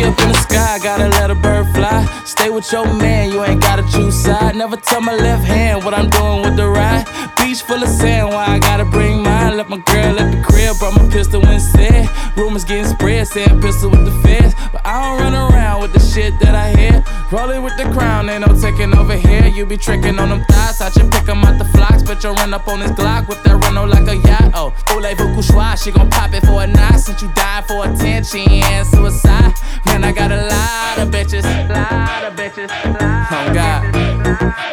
up 0.04 0.20
in 0.22 0.28
the 0.30 0.34
sky, 0.36 0.80
gotta 0.80 1.08
let 1.08 1.30
a 1.32 1.36
bird 1.36 1.66
fly. 1.74 2.00
Stay 2.26 2.50
with 2.50 2.70
your 2.72 2.86
man, 2.96 3.32
you 3.32 3.44
ain't 3.44 3.62
gotta 3.62 3.84
choose 3.92 4.16
side. 4.24 4.56
Never 4.56 4.76
tell 4.76 5.02
my 5.02 5.16
left 5.16 5.46
hand 5.46 5.84
what 5.84 5.94
I'm 5.94 6.10
doing 6.10 6.42
with 6.42 6.56
the 6.56 6.68
right. 6.68 7.06
Beach 7.38 7.62
full 7.62 7.82
of 7.82 7.90
sand, 7.90 8.28
why 8.30 8.46
I 8.48 8.60
gotta 8.60 8.86
bring 8.86 9.22
mine? 9.24 9.58
Left 9.58 9.70
my 9.70 9.78
girl 9.78 10.20
at 10.20 10.32
the 10.32 10.42
crib, 10.44 10.78
brought 10.80 10.96
my 11.00 11.08
pistol 11.10 11.42
when 11.42 11.60
said. 11.60 12.08
Rumors 12.36 12.64
getting 12.64 12.86
spread, 12.86 13.28
saying 13.28 13.62
pistol 13.62 13.90
with 13.90 14.06
the 14.06 14.16
fist, 14.28 14.56
But 14.72 14.86
I 14.86 14.94
don't 15.02 15.20
run 15.22 15.36
around 15.54 15.82
with 15.82 15.94
the 15.94 16.00
shit 16.00 16.34
that 16.40 16.56
I 16.56 16.70
hear. 16.80 17.04
Rolling 17.32 17.64
with 17.64 17.78
the 17.78 17.86
crown, 17.94 18.28
ain't 18.30 18.46
no 18.46 18.52
taking 18.60 18.94
over 18.94 19.16
here. 19.16 19.48
You 19.48 19.66
be 19.66 19.78
tricking 19.78 20.20
on 20.20 20.28
them 20.28 20.44
thighs, 20.50 20.82
I 20.82 20.90
should 20.92 21.10
pick 21.14 21.30
'em 21.30 21.46
out 21.46 21.58
the 21.60 21.64
flocks. 21.66 22.04
But 22.04 22.22
you 22.26 22.32
run 22.34 22.54
up 22.54 22.68
on 22.68 22.82
this 22.82 22.92
Glock 22.92 23.30
with 23.30 23.42
that 23.44 23.56
Renault 23.56 23.86
like 23.86 24.06
a 24.10 24.18
yacht. 24.18 24.52
Oh, 24.54 24.74
Oulay 24.92 25.14
Vukushwa, 25.16 25.82
she 25.82 25.92
gon' 25.92 26.10
pop 26.10 26.34
it 26.34 26.46
for 26.46 26.62
a 26.64 26.68
night. 26.68 27.00
Since 27.00 27.22
you 27.22 27.32
died 27.34 27.64
for 27.70 27.86
attention 27.88 28.52
and 28.52 28.86
suicide. 28.86 29.54
Man, 29.86 30.04
I 30.04 30.12
got 30.12 30.34
a 30.34 30.42
lot 30.52 30.98
of 31.00 31.08
bitches, 31.10 31.46
lot 31.70 32.26
of 32.26 32.34
bitches. 32.36 32.68
Lot 33.00 33.32
oh 33.32 33.54
God, 33.54 33.96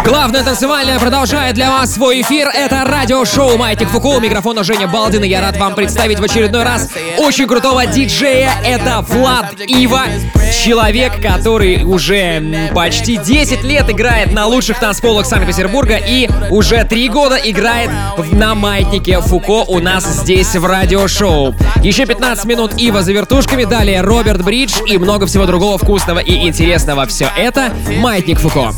Главное 0.08 0.42
танцевальное 0.42 0.98
продолжает 1.00 1.56
для 1.56 1.70
вас 1.70 1.96
свой 1.96 2.22
эфир. 2.22 2.48
Это 2.48 2.86
радиошоу 2.86 3.58
«Маятник 3.58 3.90
Фуку». 3.90 4.14
У 4.18 4.64
Женя 4.64 4.88
Балдина. 4.88 5.26
я 5.26 5.42
рад 5.42 5.58
вам 5.58 5.76
представить 5.76 6.18
в 6.20 6.24
очередной 6.24 6.64
раз 6.64 6.88
очень 7.18 7.46
крутого 7.46 7.86
диджея. 7.86 8.52
Это 8.66 9.04
Влад 9.06 9.60
Ива. 9.68 10.04
Человек, 10.64 11.12
который 11.22 11.84
уже 11.84 12.70
почти 12.74 13.18
10 13.18 13.64
лет 13.66 13.90
играет 13.90 14.32
на 14.32 14.46
лучших 14.48 14.80
танцполах 14.80 15.26
Санкт-Петербурга 15.26 15.98
и 15.98 16.30
уже 16.52 16.86
3 16.86 17.10
года 17.10 17.36
играет 17.36 17.90
на 18.32 18.56
«Маятнике 18.56 19.20
Фуко» 19.20 19.66
у 19.70 19.80
нас 19.80 20.06
здесь 20.06 20.56
в 20.56 20.66
радиошоу. 20.66 21.54
Еще 21.84 22.06
15 22.06 22.46
минут 22.46 22.76
Ива 22.80 23.02
за 23.02 23.12
вертушками, 23.12 23.66
далее 23.66 24.00
Роберт 24.00 24.42
Бридж 24.46 24.72
и 24.88 24.98
много 24.98 25.28
всего 25.28 25.46
другого 25.46 25.78
вкусного 25.78 26.20
и 26.20 26.48
интересного. 26.48 27.06
Все 27.08 27.30
это 27.36 27.74
«Маятник 28.00 28.40
Фуко». 28.40 28.72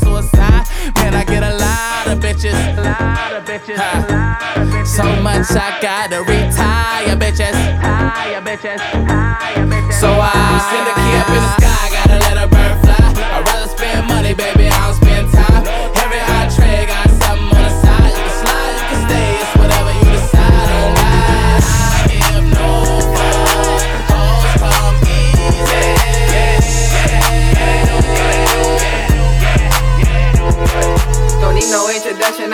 I 1.20 1.24
get 1.24 1.42
a 1.42 1.52
lot 1.52 2.04
of 2.08 2.16
bitches. 2.24 2.56
A 2.78 2.80
lot 2.80 3.32
of 3.36 3.44
bitches. 3.44 3.76
Huh. 3.76 4.86
So 4.86 5.04
much 5.20 5.48
I 5.50 5.76
gotta 5.88 6.20
retire, 6.22 7.14
bitches. 7.22 7.52
Retire, 7.60 8.40
bitches. 8.48 8.80
Retire, 8.80 9.66
bitches. 9.72 9.92
So 10.00 10.08
I 10.16 10.32
send 10.70 10.86
a 10.92 10.94
key 10.98 11.12
up 11.20 11.28
in 11.34 11.40
the 11.46 11.52
sky, 11.60 11.84
gotta 11.94 12.18
let 12.24 12.39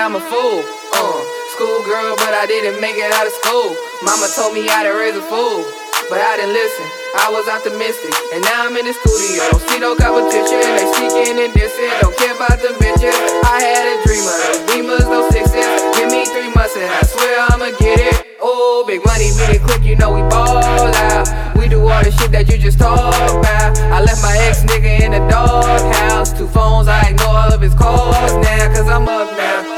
I'm 0.06 0.14
a 0.14 0.20
fool. 0.22 0.62
Uh, 0.94 1.82
girl, 1.82 2.14
but 2.22 2.30
I 2.30 2.46
didn't 2.46 2.78
make 2.78 2.94
it 2.94 3.10
out 3.10 3.26
of 3.26 3.34
school. 3.42 3.75
Mama 4.06 4.30
told 4.38 4.54
me 4.54 4.62
how 4.62 4.86
to 4.86 4.94
raise 4.94 5.18
a 5.18 5.25
fool, 5.26 5.66
but 6.06 6.22
I 6.22 6.38
didn't 6.38 6.54
listen. 6.54 6.86
I 7.18 7.34
was 7.34 7.50
optimistic, 7.50 8.14
and 8.30 8.38
now 8.46 8.70
I'm 8.70 8.78
in 8.78 8.86
the 8.86 8.94
studio. 9.02 9.50
Don't 9.50 9.66
see 9.66 9.82
no 9.82 9.98
competition, 9.98 10.62
they 10.62 10.86
seeking 10.94 11.42
and 11.42 11.50
dissing. 11.58 11.90
Don't 11.98 12.14
care 12.22 12.30
about 12.38 12.54
the 12.62 12.70
bitches. 12.78 13.18
I 13.50 13.58
had 13.66 13.82
a 13.82 13.96
dreamer, 14.06 14.30
no 14.30 14.54
dreamers, 14.70 15.06
no 15.10 15.18
sixes. 15.34 15.66
Give 15.98 16.06
me 16.06 16.22
three 16.22 16.54
months, 16.54 16.78
and 16.78 16.86
I 16.86 17.02
swear 17.02 17.42
I'ma 17.50 17.75
get 17.75 17.98
it. 17.98 18.38
Oh, 18.38 18.86
big 18.86 19.02
money, 19.02 19.34
we 19.34 19.58
it 19.58 19.62
quick, 19.66 19.82
you 19.82 19.98
know 19.98 20.14
we 20.14 20.22
ball 20.30 20.54
out. 20.62 21.26
We 21.58 21.66
do 21.66 21.82
all 21.82 21.98
the 22.06 22.14
shit 22.14 22.30
that 22.30 22.46
you 22.46 22.62
just 22.62 22.78
talk 22.78 22.94
about. 23.10 23.75
I 23.90 23.98
left 24.06 24.22
my 24.22 24.38
ex 24.46 24.62
nigga 24.62 25.02
in 25.02 25.10
the 25.18 25.22
doghouse. 25.26 26.30
Two 26.30 26.46
phones, 26.46 26.86
I 26.86 27.10
ignore 27.10 27.34
all 27.34 27.50
of 27.50 27.58
his 27.58 27.75
calls 27.75 28.14
now, 28.46 28.70
cause 28.70 28.86
I'm 28.86 29.10
up 29.10 29.34
now. 29.34 29.75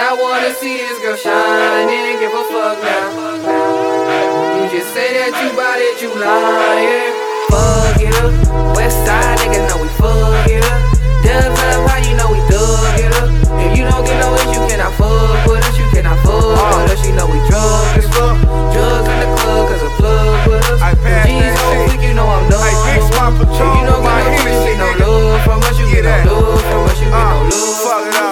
I 0.00 0.16
wanna 0.16 0.48
see 0.56 0.80
this 0.80 0.96
girl 1.04 1.12
shine 1.12 1.92
and 1.92 2.16
give 2.16 2.32
a 2.32 2.40
fuck 2.48 2.80
now. 2.80 3.36
You 3.36 4.64
just 4.72 4.96
say 4.96 5.12
that 5.20 5.36
you 5.44 5.52
bought 5.52 5.76
it, 5.76 6.00
you 6.00 6.08
lying. 6.16 7.12
Fuck 7.52 8.00
it 8.00 8.08
up. 8.24 8.32
West 8.72 8.96
side 9.04 9.36
niggas 9.44 9.68
know 9.68 9.76
we 9.76 9.92
fuck 10.00 10.48
it 10.48 10.64
up. 10.64 10.80
Dubs 11.20 11.52
up, 11.52 11.84
how 11.84 12.00
you 12.00 12.16
know 12.16 12.32
we 12.32 12.40
thug 12.48 12.96
it 12.96 13.12
up? 13.20 13.28
If 13.60 13.76
you 13.76 13.84
don't 13.84 14.00
get 14.08 14.16
no 14.24 14.32
issue, 14.40 14.56
you 14.56 14.64
cannot 14.72 14.96
fuck 14.96 15.44
with 15.44 15.60
us, 15.68 15.76
you 15.76 15.84
cannot 15.92 16.16
fuck 16.24 16.48
uh. 16.48 16.80
with 16.80 16.96
us. 16.96 17.00
You 17.04 17.12
know 17.12 17.28
we 17.28 17.36
drunk 17.44 18.00
as 18.00 18.08
fuck. 18.08 18.40
Drugs 18.72 19.04
in 19.04 19.18
the 19.20 19.28
club, 19.36 19.68
cause 19.68 19.84
a 19.84 19.90
plug 20.00 20.32
with 20.48 20.64
us. 20.64 20.80
I 20.80 20.96
pass 20.96 21.28
G's 21.28 21.52
on 21.60 21.76
week, 21.92 22.00
you 22.00 22.16
know 22.16 22.24
I'm 22.24 22.48
done. 22.48 22.64
I 22.64 22.72
fix 22.88 23.04
my 23.20 23.36
patrol, 23.36 23.68
you 23.76 23.84
know 23.84 24.00
my 24.00 24.16
energy. 24.32 24.48
You 24.64 24.80
get 24.80 24.96
no 24.96 25.04
love 25.12 25.44
from 25.44 25.60
us, 25.68 25.76
you 25.76 25.84
get 25.92 26.08
no 26.24 26.40
love 26.40 26.56
from 26.72 26.88
us, 26.88 26.96
you 27.04 27.04
get 27.04 27.12
no 27.12 27.52
love. 27.52 27.84
Fuck 27.84 28.06
it 28.08 28.16
up 28.16 28.29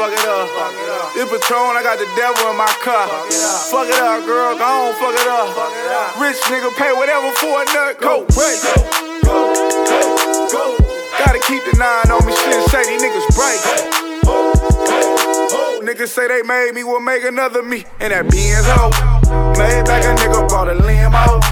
fuck 0.00 0.12
it 0.16 0.24
up. 0.32 0.48
Fuck 0.56 0.76
it 0.80 0.88
up. 0.88 1.08
This 1.12 1.28
Patron, 1.28 1.76
I 1.76 1.82
got 1.84 2.00
the 2.00 2.08
devil 2.16 2.40
in 2.48 2.56
my 2.56 2.72
car. 2.80 3.04
Fuck 3.68 3.84
it 3.92 4.00
up, 4.00 4.24
girl, 4.24 4.56
go 4.56 4.70
on, 4.88 4.92
fuck 4.96 5.12
it 5.12 5.28
up. 5.28 5.52
Fuck 5.52 5.74
it 5.76 5.88
up. 5.92 6.24
Rich 6.24 6.40
nigga 6.48 6.72
pay 6.80 6.92
whatever 6.96 7.28
for 7.36 7.60
a 7.60 7.64
nut 7.76 8.00
coat. 8.00 8.24
Go, 8.32 8.48
go, 9.28 9.28
go, 9.28 9.36
go, 9.92 10.00
go. 10.48 10.64
Gotta 11.20 11.36
keep 11.44 11.60
the 11.68 11.76
nine 11.76 12.08
on 12.08 12.24
me, 12.24 12.32
shit, 12.48 12.62
say 12.72 12.82
these 12.88 12.96
niggas 13.04 13.28
bright. 13.36 13.60
Oh, 14.24 15.80
niggas 15.84 16.08
say 16.08 16.28
they 16.32 16.40
made 16.48 16.72
me, 16.72 16.80
will 16.82 17.00
make 17.04 17.22
another 17.24 17.62
me. 17.62 17.84
And 18.00 18.08
that 18.12 18.24
Benz 18.32 18.64
hoe, 18.72 18.88
made 19.60 19.84
back 19.84 20.00
a 20.08 20.16
nigga 20.16 20.48
bought 20.48 20.68
a 20.72 20.76
limo. 20.80 21.44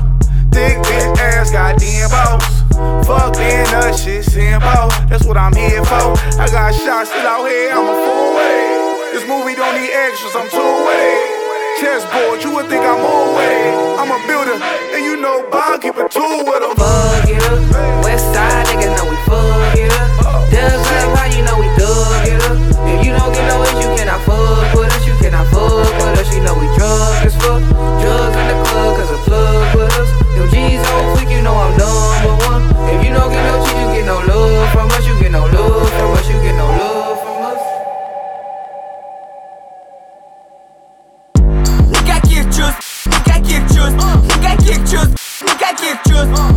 Thick 0.49 0.81
bitch 0.88 1.19
ass 1.21 1.50
got 1.52 1.76
demons. 1.76 2.40
Fuck 3.07 3.37
being 3.37 3.69
a 3.76 3.93
shit, 3.93 4.25
Simbo. 4.25 4.88
That's 5.11 5.25
what 5.26 5.37
I'm 5.37 5.52
here 5.55 5.77
foe. 5.88 6.12
I 6.37 6.45
got 6.52 6.71
shots 6.76 7.09
still 7.11 7.25
out 7.26 7.45
here, 7.49 7.73
I'm 7.73 7.88
a 7.88 7.97
four-way. 8.04 8.61
This 9.16 9.25
movie 9.25 9.57
don't 9.57 9.73
need 9.75 9.88
extras, 9.90 10.37
I'm 10.37 10.49
two-way. 10.52 11.09
Chessboard, 11.81 12.44
you 12.44 12.51
would 12.55 12.66
think 12.68 12.83
I'm 12.85 12.98
all 13.01 13.38
with 13.38 14.03
I'm 14.03 14.11
a 14.11 14.18
builder, 14.27 14.59
and 14.98 14.98
you 15.05 15.14
know 15.16 15.46
Bob 15.48 15.81
keep 15.81 15.94
a 15.96 16.09
tool 16.11 16.42
with 16.44 16.62
him. 16.66 16.74
Fuck 16.77 17.31
you, 17.31 17.38
West 18.05 18.27
Side 18.35 18.66
niggas 18.68 18.92
know 18.98 19.07
we 19.07 19.16
fuck 19.31 19.79
you. 19.79 19.87
Doug 20.53 20.74
Black, 20.83 21.07
how 21.14 21.27
you 21.31 21.46
know 21.46 21.57
we 21.62 21.68
thug 21.79 22.27
you? 22.27 22.38
If 22.92 22.98
you 23.07 23.14
don't 23.14 23.31
get 23.31 23.46
no 23.46 23.62
age, 23.62 23.79
you 23.79 23.90
cannot 23.94 24.20
fuck 24.27 24.74
with 24.74 24.90
us. 24.90 25.07
You 25.07 25.14
cannot 25.22 25.46
fuck 25.55 25.87
with 26.03 26.18
us. 26.18 26.29
You 26.35 26.42
know 26.42 26.59
we 26.59 26.66
drunk 26.74 27.22
as 27.31 27.37
fuck. 27.38 27.62
Drugs 28.03 28.35
in 28.42 28.46
the 28.51 28.59
club, 28.66 28.90
cause 28.98 29.11
a 29.14 29.18
plug 29.22 29.77
with 29.79 29.92
us. 30.03 30.09
Them 30.35 30.46
G's 30.51 30.83
on 30.83 31.16
quick, 31.16 31.31
you 31.31 31.42
know 31.46 31.55
I'm 31.55 31.70
number 31.79 32.35
one. 32.51 32.62
If 32.90 33.07
you 33.07 33.14
don't 33.14 33.31
get 33.31 33.42
no 33.46 33.55
cheese, 33.62 33.79
you 33.79 33.88
get 34.03 34.07
no 34.11 34.18
love 34.27 34.66
from 34.74 34.90
us. 34.98 35.07
You 35.07 35.14
get 35.22 35.31
no 35.31 35.46
love. 35.46 35.78
niggas. 46.24 46.47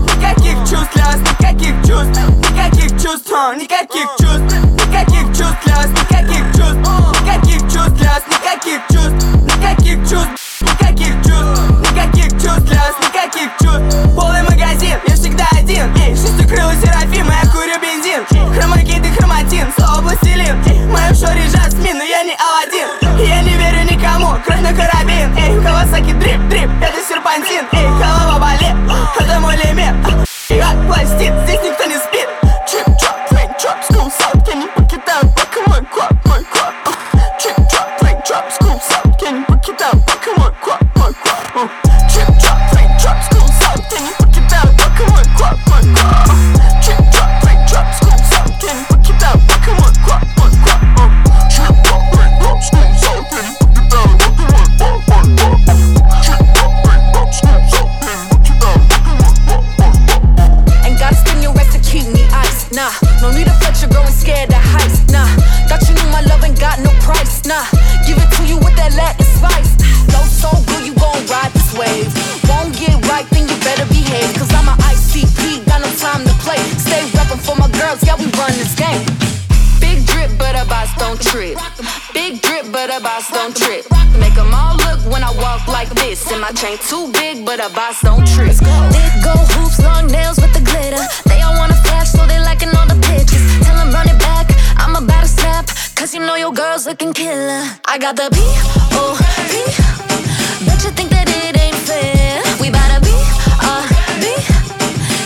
Nah, 67.51 67.67
give 68.07 68.15
it 68.15 68.31
to 68.39 68.47
you 68.47 68.55
with 68.63 68.71
that 68.79 68.95
Latin 68.95 69.27
spice. 69.27 69.75
Low 70.15 70.23
so 70.23 70.47
good, 70.71 70.87
you 70.87 70.95
gon' 70.95 71.19
ride 71.27 71.51
this 71.51 71.67
wave. 71.75 72.07
Won't 72.47 72.71
get 72.79 72.95
right, 73.11 73.27
then 73.35 73.43
you 73.43 73.57
better 73.59 73.83
behave. 73.91 74.31
Cause 74.39 74.47
I'm 74.55 74.71
a 74.71 74.75
ICP, 74.87 75.67
got 75.67 75.83
no 75.83 75.91
time 75.99 76.23
to 76.23 76.31
play. 76.39 76.63
Stay 76.79 77.03
reppin' 77.11 77.43
for 77.43 77.59
my 77.59 77.67
girls, 77.75 77.99
yeah, 78.07 78.15
we 78.15 78.31
run 78.39 78.55
this 78.55 78.71
game. 78.79 79.03
Big 79.83 80.07
drip, 80.07 80.31
but 80.39 80.55
a 80.55 80.63
boss 80.63 80.95
don't 80.95 81.19
trip. 81.19 81.59
Big 82.15 82.39
drip, 82.39 82.71
but 82.71 82.87
a 82.87 83.03
boss 83.03 83.27
don't 83.35 83.51
trip. 83.51 83.83
Make 84.15 84.31
them 84.39 84.55
all 84.55 84.79
look 84.87 85.03
when 85.11 85.19
I 85.19 85.35
walk 85.43 85.67
like 85.67 85.91
this. 85.99 86.23
And 86.31 86.39
my 86.39 86.55
chain 86.55 86.79
too 86.87 87.11
big, 87.11 87.43
but 87.43 87.59
a 87.59 87.67
boss 87.75 87.99
don't 87.99 88.23
trip. 88.31 88.55
Big 88.95 89.11
gold 89.27 89.43
hoops, 89.59 89.83
long 89.83 90.07
nails 90.07 90.39
with 90.39 90.55
the 90.55 90.63
glitter. 90.63 91.03
They 91.27 91.43
all 91.43 91.59
wanna 91.59 91.75
flash, 91.83 92.15
so 92.15 92.23
they 92.31 92.39
like 92.47 92.50
Cause 96.11 96.19
you 96.19 96.27
know 96.27 96.35
your 96.35 96.51
girl's 96.51 96.85
looking 96.85 97.13
killer. 97.13 97.63
I 97.85 97.97
got 97.97 98.17
the 98.17 98.27
B-O-B. 98.33 100.65
Bet 100.67 100.83
you 100.83 100.91
think 100.91 101.09
that 101.11 101.23
it 101.31 101.55
ain't 101.55 101.79
fair. 101.87 102.43
We 102.59 102.67
bout 102.69 102.83
to 102.91 102.99
B-R-B. 102.99 104.25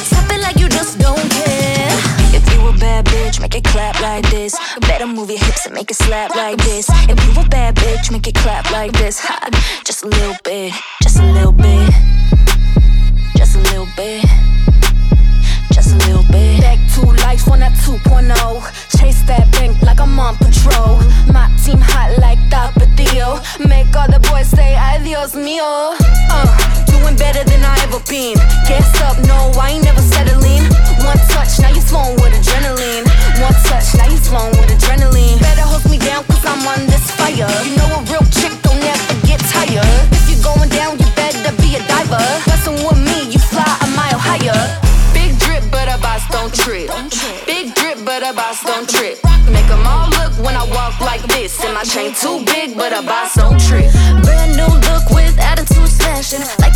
Stop 0.05 0.29
it 0.31 0.41
like 0.45 0.59
you 0.61 0.69
just 0.69 0.99
don't 0.99 1.17
care. 1.31 1.89
If 2.37 2.45
you 2.53 2.67
a 2.67 2.77
bad 2.77 3.05
bitch, 3.05 3.41
make 3.41 3.55
it 3.55 3.63
clap 3.63 3.99
like 3.99 4.29
this. 4.29 4.53
Better 4.81 5.07
move 5.07 5.31
your 5.31 5.39
hips 5.39 5.65
and 5.65 5.73
make 5.73 5.89
it 5.89 5.95
slap 5.97 6.35
like 6.35 6.57
this. 6.57 6.85
If 7.09 7.17
you 7.25 7.41
a 7.41 7.49
bad 7.49 7.73
bitch, 7.77 8.11
make 8.11 8.27
it 8.27 8.35
clap 8.35 8.69
like 8.69 8.91
this. 8.91 9.19
Ha, 9.19 9.49
just 9.83 10.03
a 10.03 10.07
little 10.07 10.35
bit, 10.43 10.71
just 11.01 11.17
a 11.17 11.23
little 11.25 11.51
bit. 11.51 11.81
life 17.35 17.51
on 17.51 17.61
a 17.61 17.67
2.0. 17.83 18.63
Chase 18.97 19.21
that 19.23 19.43
bank 19.51 19.75
like 19.81 19.99
I'm 19.99 20.15
on 20.19 20.35
patrol. 20.39 20.99
My 21.33 21.49
team 21.63 21.79
hot 21.83 22.15
like 22.23 22.39
Tapatio. 22.51 23.43
Make 23.67 23.91
all 23.95 24.07
the 24.07 24.19
boys 24.31 24.47
say 24.47 24.71
adios 24.79 25.35
mio. 25.35 25.95
Uh, 26.31 26.47
doing 26.87 27.15
better 27.19 27.43
than 27.43 27.59
I 27.63 27.75
ever 27.85 27.99
been. 28.09 28.35
Guess 28.69 28.87
up, 29.07 29.17
no, 29.27 29.35
I 29.59 29.75
ain't 29.75 29.83
never 29.83 29.99
settling. 30.01 30.63
One 31.09 31.19
touch, 31.35 31.59
now 31.59 31.71
you 31.75 31.81
flowing 31.83 32.15
with 32.23 32.31
adrenaline. 32.39 33.03
One 33.43 33.55
touch, 33.67 33.91
now 33.99 34.07
you 34.07 34.17
flowing 34.17 34.55
with 34.59 34.71
adrenaline. 34.71 35.35
Better 35.43 35.67
hook 35.67 35.83
me 35.91 35.99
down, 35.99 36.23
cause 36.31 36.45
I'm 36.47 36.63
on 36.63 36.87
this 36.87 37.03
fire. 37.19 37.49
You 37.67 37.71
know 37.75 37.99
a 37.99 37.99
real 38.07 38.23
chick 38.31 38.55
don't 38.63 38.79
ever 38.79 39.15
get 39.27 39.43
tired. 39.51 39.83
If 40.15 40.23
you're 40.31 40.39
going 40.45 40.69
down, 40.71 40.95
you 41.03 41.07
better 41.19 41.51
be 41.59 41.75
a 41.75 41.81
diver. 41.83 42.27
Messing 42.47 42.79
with 42.85 43.01
me, 43.03 43.27
you 43.27 43.39
fly 43.43 43.65
a 43.83 43.87
mile 43.91 44.15
higher. 44.19 44.61
Big 45.11 45.35
drip, 45.43 45.63
but 45.71 45.91
a 45.91 45.97
boss 45.99 46.23
don't 46.31 46.53
trip 46.55 46.87
boss 48.63 48.75
don't 48.75 48.89
trip. 48.89 49.19
Make 49.51 49.67
them 49.67 49.83
all 49.85 50.09
look 50.09 50.31
when 50.43 50.55
I 50.55 50.63
walk 50.71 50.99
like 51.01 51.21
this. 51.23 51.63
And 51.63 51.73
my 51.73 51.83
chain 51.83 52.13
too 52.15 52.43
big, 52.45 52.75
but 52.75 52.91
a 52.93 53.01
boss 53.01 53.35
don't 53.35 53.59
trip. 53.59 53.91
Brand 54.23 54.55
new 54.55 54.67
look 54.87 55.09
with 55.11 55.37
attitude 55.39 55.87
slashing. 55.89 56.41
Like 56.59 56.74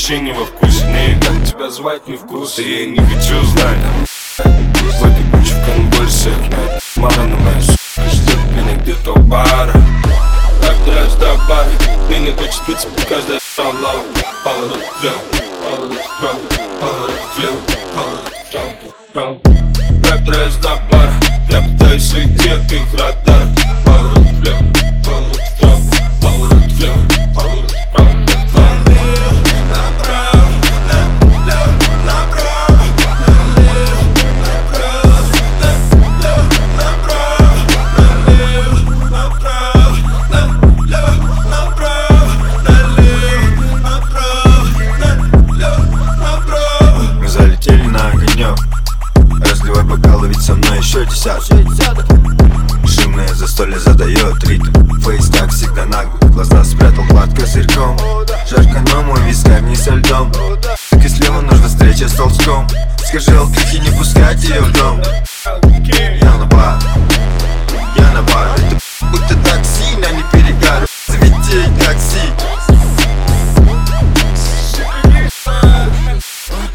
Вообще 0.00 0.18
не 0.18 0.32
во 0.32 0.46
вкус, 0.46 0.82
мне 0.84 1.20
как 1.20 1.44
тебя 1.44 1.68
звать 1.68 2.08
не 2.08 2.16
вкус, 2.16 2.58
я 2.58 2.86
не 2.86 2.96
хочу 2.96 3.38
знать 3.48 3.89
тонах 55.80 56.06
Глаза 56.34 56.64
спрятал 56.64 57.04
под 57.08 57.34
козырьком 57.38 57.96
Жарко, 58.48 58.82
но 58.92 59.02
мой 59.02 59.20
вискарь 59.22 59.62
не 59.62 59.76
со 59.76 59.92
льдом 59.94 60.32
Так 60.90 61.04
и 61.04 61.08
слева 61.08 61.40
нужна 61.40 61.66
встреча 61.68 62.08
с 62.08 62.12
толчком 62.14 62.66
Скажи 63.06 63.30
алкихе 63.36 63.78
не 63.78 63.90
пускать 63.96 64.42
ее 64.44 64.60
в 64.60 64.72
дом 64.72 65.02
Я 66.22 66.34
на 66.36 66.44
бар, 66.46 66.78
я 67.96 68.10
на 68.12 68.22
бар 68.22 68.48
Это 68.58 68.78
будто 69.10 69.34
такси, 69.48 69.96
на 69.96 70.10
не 70.10 70.22
перегар 70.32 70.86
Заведи 71.08 71.84
такси 71.84 72.18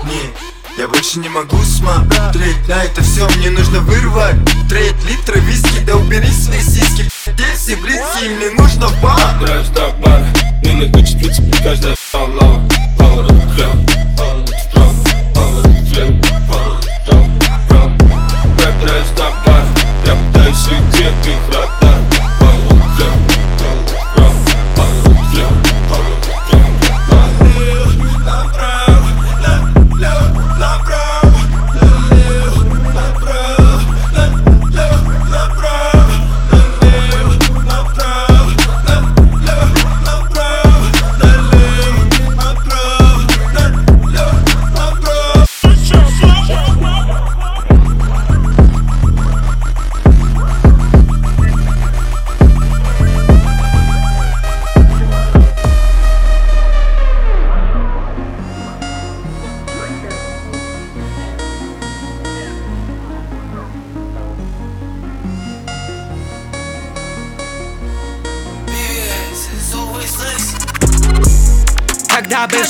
Не, 0.05 0.77
я 0.81 0.87
больше 0.87 1.19
не 1.19 1.29
могу 1.29 1.57
смотреть 1.63 2.67
на 2.67 2.83
это 2.83 3.01
все 3.01 3.27
Мне 3.37 3.49
нужно 3.51 3.79
вырвать 3.79 4.35
Треть 4.69 5.03
литра 5.09 5.37
виски, 5.39 5.79
да 5.85 5.95
убери 5.95 6.31
свои 6.31 6.61
сиськи 6.61 7.09
Десять 7.37 7.81
блиц, 7.81 7.99
мне 8.23 8.49
нужно 8.51 8.87
бан 9.01 9.19
Нравится 9.41 9.73
так 9.73 9.97
бан, 9.99 10.23
не 10.63 10.71
накачать 10.73 11.21
лица, 11.21 11.43
каждая 11.63 11.95
лава 12.13 12.61
Лава, 12.99 13.21
лава, 13.21 13.84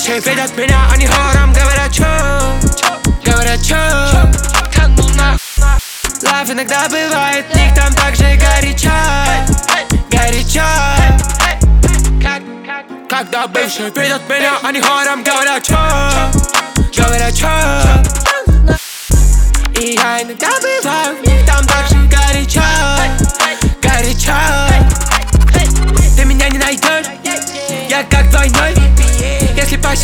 Все 0.05 0.19
видят 0.19 0.55
меня, 0.55 0.81
они 0.93 1.07
хором 1.07 1.51
говорят 1.51 1.91
чё 1.91 2.05
Говорят 3.25 3.59
чё 3.63 3.75
Да 3.75 4.87
ну 4.89 5.09
на 5.15 5.35
Лав 6.21 6.47
иногда 6.47 6.87
бывает, 6.89 7.43
них 7.55 7.73
там 7.73 7.91
так 7.91 8.15
же 8.15 8.35
горячо 8.37 8.91
Горячо 10.11 10.61
Когда 13.09 13.47
бывшие 13.47 13.89
видят 13.95 14.21
меня, 14.29 14.53
они 14.61 14.79
хором 14.79 15.23
говорят 15.23 15.63
чё 15.63 15.75
Говорят 16.95 17.33
чё 17.35 17.49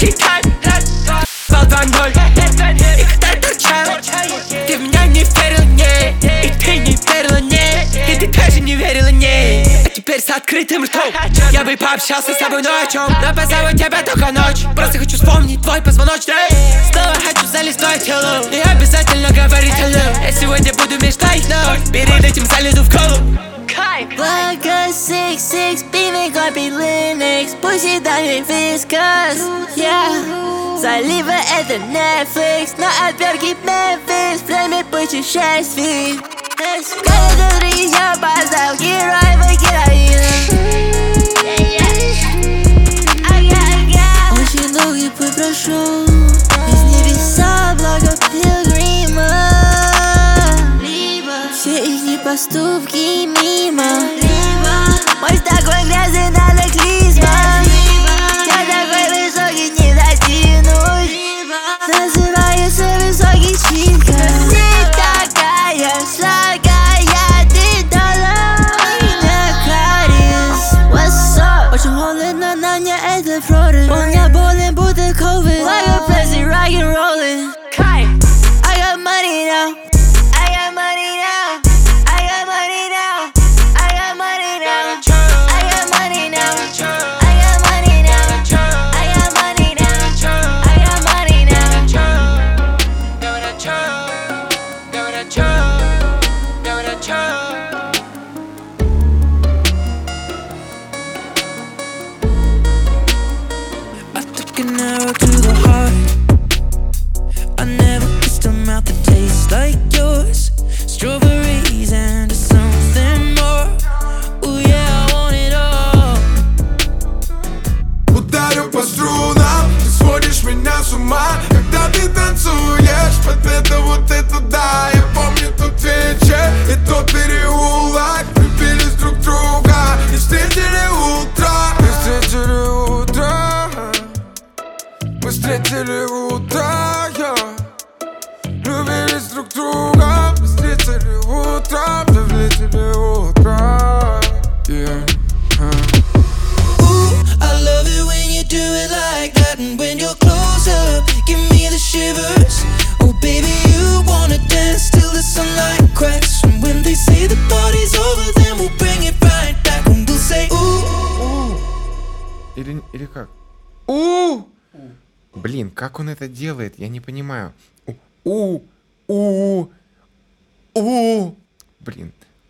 She 0.01 0.09
type, 0.13 0.43
стал 1.45 1.63
2 1.65 1.77
И 2.07 2.13
когда 2.13 3.33
торчал, 3.35 3.99
ты 4.65 4.77
в 4.79 4.81
меня 4.81 5.05
не 5.05 5.19
верил, 5.23 5.63
не 5.75 6.17
И 6.43 6.49
ты 6.59 6.77
не 6.77 6.95
верила, 7.05 7.39
не 7.39 7.87
И 8.11 8.15
ты 8.19 8.25
тоже 8.27 8.61
не 8.61 8.73
верила, 8.75 9.11
не 9.11 9.63
А 9.85 9.89
теперь 9.93 10.19
с 10.19 10.31
открытым 10.31 10.85
ртом 10.85 11.03
Я 11.51 11.63
бы 11.63 11.77
пообщался 11.77 12.33
с 12.33 12.37
тобой, 12.39 12.63
но 12.63 12.81
о 12.81 12.87
чем? 12.87 13.13
Но 13.21 13.29
позову 13.35 13.71
тебя 13.77 14.01
только 14.01 14.31
ночь 14.31 14.61
Просто 14.75 14.97
хочу 14.97 15.17
вспомнить 15.17 15.61
твой 15.61 15.79
позвоночник 15.83 16.33
Снова 16.91 17.13
хочу 17.23 17.45
залезть 17.45 17.77
в 17.77 17.81
твое 17.81 17.99
тело 17.99 18.41
И 18.51 18.57
обязательно 18.57 19.27
говорить 19.27 19.73
hello 19.75 20.23
Я 20.25 20.31
сегодня 20.31 20.73
буду 20.73 20.95
мечтать, 21.05 21.43
но 21.47 21.93
Перед 21.93 22.25
этим 22.25 22.43
залезу 22.47 22.81
в 22.81 22.89
голову. 22.89 23.39
Kai. 23.71 24.03
Vodka, 24.19 24.91
six, 24.91 25.41
six, 25.41 25.81
beaming, 25.81 26.31
garpy, 26.34 26.67
Linux, 26.69 27.55
pussy, 27.62 27.99
diamond, 28.01 28.45
viscous. 28.45 29.39
Yeah. 29.77 30.12
Saliva 30.81 31.38
at 31.55 31.63
the 31.71 31.79
Netflix. 31.95 32.77
Not 32.77 32.91
at 32.99 33.15
Bjarki 33.15 33.55
Memphis. 33.63 34.41
Flame 34.43 34.73
it, 34.73 34.86
put 34.91 35.07
I 35.15 35.21
chest 35.21 35.75
feet. 35.77 36.19
Очень 44.41 44.73
долгий 44.73 45.10
путь 45.12 45.34
прошел, 45.36 46.03
из 46.03 46.81
небеса, 46.84 47.75
благо 47.77 48.15
пилгрима. 48.31 49.70
pas 52.23 52.36
trouve 52.47 52.86
qui 52.88 53.27
m'y 53.27 53.71
m'enlève 53.71 54.62
Moi 55.21 55.29
je 55.31 55.41
t'accroche 55.41 55.89
grâce 55.89 57.00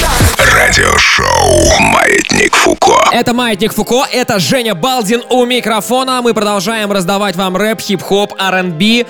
Радиошоу 0.54 1.82
«Маятник 1.92 2.54
Фуко». 2.54 3.08
Это 3.10 3.32
«Маятник 3.34 3.74
Фуко», 3.74 4.04
это 4.12 4.38
Женя 4.38 4.76
Балдин 4.76 5.24
у 5.28 5.44
микрофона. 5.44 6.22
Мы 6.22 6.34
продолжаем 6.34 6.92
раздавать 6.92 7.34
вам 7.34 7.56
рэп, 7.56 7.80
хип-хоп, 7.80 8.34
R&B 8.38 9.06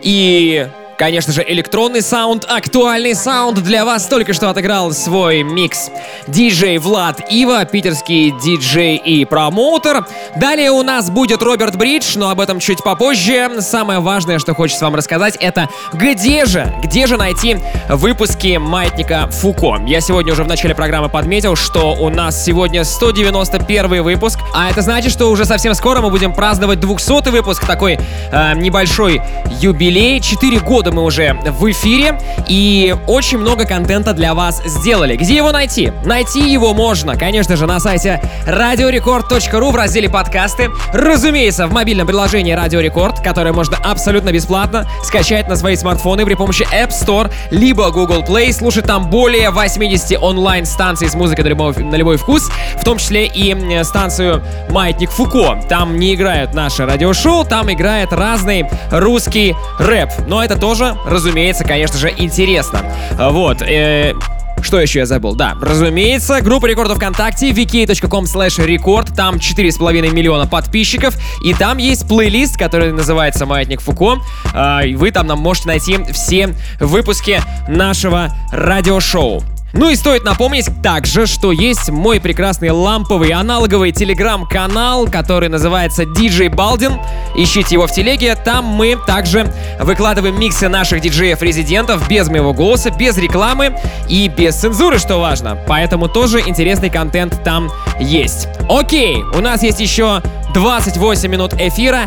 и 0.00 0.66
Конечно 0.98 1.32
же, 1.32 1.44
электронный 1.46 2.02
саунд, 2.02 2.44
актуальный 2.48 3.14
саунд 3.14 3.60
для 3.62 3.84
вас 3.84 4.06
только 4.06 4.32
что 4.32 4.50
отыграл 4.50 4.92
свой 4.92 5.42
микс. 5.42 5.90
Диджей 6.28 6.78
Влад 6.78 7.20
Ива, 7.30 7.64
питерский 7.64 8.30
диджей 8.42 8.96
и 8.96 9.24
промоутер. 9.24 10.06
Далее 10.36 10.70
у 10.70 10.82
нас 10.82 11.10
будет 11.10 11.42
Роберт 11.42 11.76
Бридж, 11.76 12.16
но 12.16 12.30
об 12.30 12.40
этом 12.40 12.60
чуть 12.60 12.82
попозже. 12.84 13.60
Самое 13.60 13.98
важное, 14.00 14.38
что 14.38 14.54
хочется 14.54 14.84
вам 14.84 14.94
рассказать, 14.94 15.36
это 15.40 15.68
где 15.92 16.44
же, 16.44 16.72
где 16.82 17.06
же 17.06 17.16
найти 17.16 17.56
выпуски 17.88 18.56
«Маятника 18.58 19.28
Фуко». 19.30 19.80
Я 19.86 20.00
сегодня 20.00 20.32
уже 20.32 20.44
в 20.44 20.48
начале 20.48 20.74
программы 20.74 21.08
подметил, 21.08 21.56
что 21.56 21.94
у 21.94 22.08
нас 22.08 22.44
сегодня 22.44 22.84
191 22.84 24.02
выпуск, 24.02 24.38
а 24.54 24.70
это 24.70 24.80
значит, 24.82 25.12
что 25.12 25.30
уже 25.30 25.44
совсем 25.44 25.74
скоро 25.74 26.00
мы 26.00 26.10
будем 26.10 26.32
праздновать 26.32 26.78
200 26.80 27.30
выпуск, 27.30 27.64
такой 27.66 27.98
э, 28.30 28.54
небольшой 28.54 29.20
юбилей, 29.60 30.20
4 30.20 30.58
года 30.60 30.83
года 30.84 30.94
мы 30.94 31.02
уже 31.02 31.34
в 31.58 31.70
эфире 31.70 32.18
и 32.48 32.94
очень 33.06 33.38
много 33.38 33.64
контента 33.64 34.12
для 34.12 34.34
вас 34.34 34.62
сделали. 34.66 35.16
Где 35.16 35.36
его 35.36 35.50
найти? 35.50 35.92
Найти 36.04 36.50
его 36.52 36.74
можно, 36.74 37.16
конечно 37.16 37.56
же, 37.56 37.66
на 37.66 37.80
сайте 37.80 38.20
radiorecord.ru 38.46 39.70
в 39.70 39.76
разделе 39.76 40.10
подкасты. 40.10 40.70
Разумеется, 40.92 41.66
в 41.66 41.72
мобильном 41.72 42.06
приложении 42.06 42.52
Радио 42.52 42.80
Рекорд, 42.80 43.20
которое 43.20 43.52
можно 43.54 43.78
абсолютно 43.78 44.30
бесплатно 44.32 44.86
скачать 45.02 45.48
на 45.48 45.56
свои 45.56 45.74
смартфоны 45.76 46.24
при 46.26 46.34
помощи 46.34 46.66
App 46.72 46.90
Store 46.90 47.32
либо 47.50 47.90
Google 47.90 48.22
Play, 48.22 48.52
слушать 48.52 48.84
там 48.86 49.08
более 49.08 49.50
80 49.50 50.22
онлайн-станций 50.22 51.08
с 51.08 51.14
музыкой 51.14 51.44
на 51.44 51.48
любой, 51.48 51.74
на 51.78 51.94
любой 51.94 52.18
вкус, 52.18 52.50
в 52.78 52.84
том 52.84 52.98
числе 52.98 53.24
и 53.26 53.54
станцию 53.84 54.42
Маятник 54.70 55.10
Фуко. 55.10 55.60
Там 55.68 55.96
не 55.96 56.14
играют 56.14 56.52
наше 56.52 56.84
радиошоу, 56.84 57.44
там 57.44 57.72
играет 57.72 58.12
разный 58.12 58.66
русский 58.90 59.54
рэп. 59.78 60.10
Но 60.26 60.44
это 60.44 60.58
тоже 60.58 60.73
тоже, 60.76 60.96
разумеется, 61.06 61.62
конечно 61.62 61.96
же, 61.98 62.12
интересно. 62.16 62.80
А, 63.16 63.30
вот. 63.30 63.62
Э, 63.62 64.12
что 64.60 64.80
еще 64.80 65.00
я 65.00 65.06
забыл? 65.06 65.36
Да, 65.36 65.56
разумеется, 65.62 66.40
группа 66.40 66.66
рекордов 66.66 66.96
ВКонтакте, 66.96 67.50
vk.com 67.50 68.24
slash 68.24 68.58
record, 68.66 69.14
там 69.14 69.36
4,5 69.36 70.10
миллиона 70.12 70.48
подписчиков, 70.48 71.14
и 71.44 71.54
там 71.54 71.78
есть 71.78 72.08
плейлист, 72.08 72.56
который 72.58 72.90
называется 72.92 73.46
«Маятник 73.46 73.80
Фуко», 73.82 74.16
а, 74.52 74.80
вы 74.96 75.12
там 75.12 75.28
нам 75.28 75.38
можете 75.38 75.68
найти 75.68 75.96
все 76.12 76.56
выпуски 76.80 77.40
нашего 77.68 78.32
радиошоу. 78.52 79.44
Ну 79.76 79.88
и 79.90 79.96
стоит 79.96 80.22
напомнить 80.22 80.68
также, 80.84 81.26
что 81.26 81.50
есть 81.50 81.90
мой 81.90 82.20
прекрасный 82.20 82.70
ламповый 82.70 83.32
аналоговый 83.32 83.90
телеграм-канал, 83.90 85.08
который 85.08 85.48
называется 85.48 86.04
DJ 86.04 86.46
Baldin. 86.48 86.92
Ищите 87.34 87.74
его 87.74 87.88
в 87.88 87.92
телеге, 87.92 88.36
там 88.36 88.64
мы 88.64 88.96
также 89.06 89.52
выкладываем 89.80 90.38
миксы 90.38 90.68
наших 90.68 91.00
диджеев-резидентов 91.00 92.08
без 92.08 92.28
моего 92.28 92.52
голоса, 92.54 92.90
без 92.92 93.18
рекламы 93.18 93.76
и 94.08 94.28
без 94.28 94.54
цензуры, 94.54 94.98
что 95.00 95.16
важно. 95.16 95.58
Поэтому 95.66 96.08
тоже 96.08 96.40
интересный 96.40 96.88
контент 96.88 97.42
там 97.42 97.68
есть. 97.98 98.46
Окей, 98.70 99.22
у 99.34 99.40
нас 99.40 99.64
есть 99.64 99.80
еще 99.80 100.22
28 100.54 101.28
минут 101.28 101.52
эфира 101.54 102.04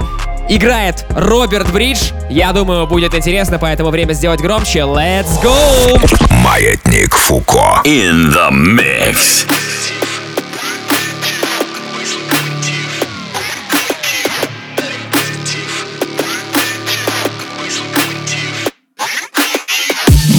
играет 0.50 1.06
Роберт 1.12 1.72
Бридж. 1.72 2.12
Я 2.30 2.52
думаю, 2.54 2.88
будет 2.88 3.14
интересно, 3.16 3.60
поэтому 3.60 3.90
время 3.90 4.14
сделать 4.14 4.40
громче. 4.42 4.80
Let's 4.80 5.42
go! 5.44 6.20
Маятник 6.44 7.14
Фуко. 7.16 7.82
In 7.86 8.32
the 8.34 8.50
mix. 8.52 9.46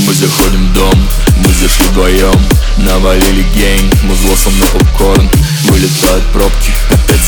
Мы 0.07 0.15
заходим 0.15 0.59
в 0.59 0.73
дом, 0.73 0.95
мы 1.47 1.53
зашли 1.53 1.85
вдвоем 1.91 2.33
Навалили 2.79 3.43
гейм, 3.55 3.91
музло 4.05 4.35
со 4.37 4.49
мной 4.51 4.69
попкорн 4.71 5.29
Вылетают 5.69 6.25
пробки, 6.33 6.71
опять 6.91 7.28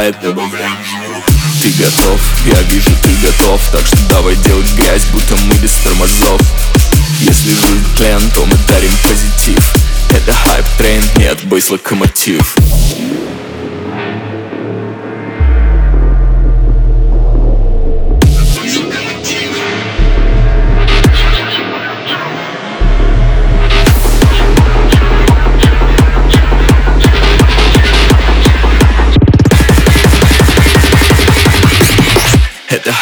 бывает 0.00 0.16
добавляем 0.22 0.70
Ты 1.60 1.70
готов, 1.72 2.20
я 2.46 2.62
вижу, 2.70 2.88
ты 3.02 3.08
готов 3.20 3.60
Так 3.72 3.84
что 3.84 3.96
давай 4.08 4.36
делать 4.36 4.72
грязь, 4.76 5.04
будто 5.12 5.34
мы 5.42 5.54
без 5.56 5.72
тормозов 5.82 6.40
Если 7.20 7.50
жизнь 7.50 7.84
тлен, 7.96 8.20
то 8.32 8.44
мы 8.46 8.54
дарим 8.68 8.92
позитив 9.02 9.74
Это 10.10 10.32
hype 10.32 10.60
train, 10.60 11.02
не 11.18 11.24
отбой 11.24 11.60
локомотив 11.68 12.54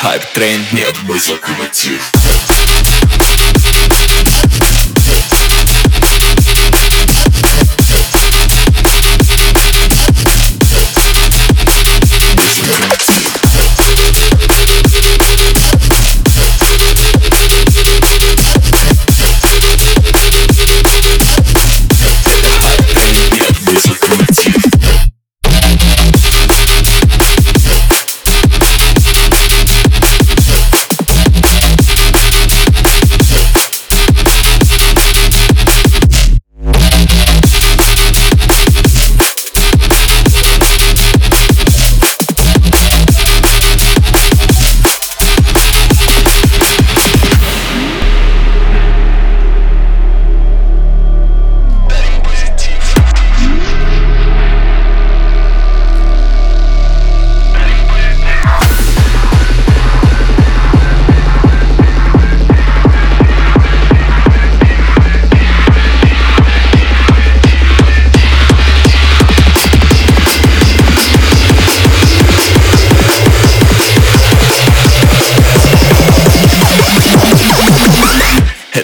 Хайп-трейн 0.06 0.64
нет, 0.72 0.94
мы 1.08 1.18
заколотив 1.18 2.00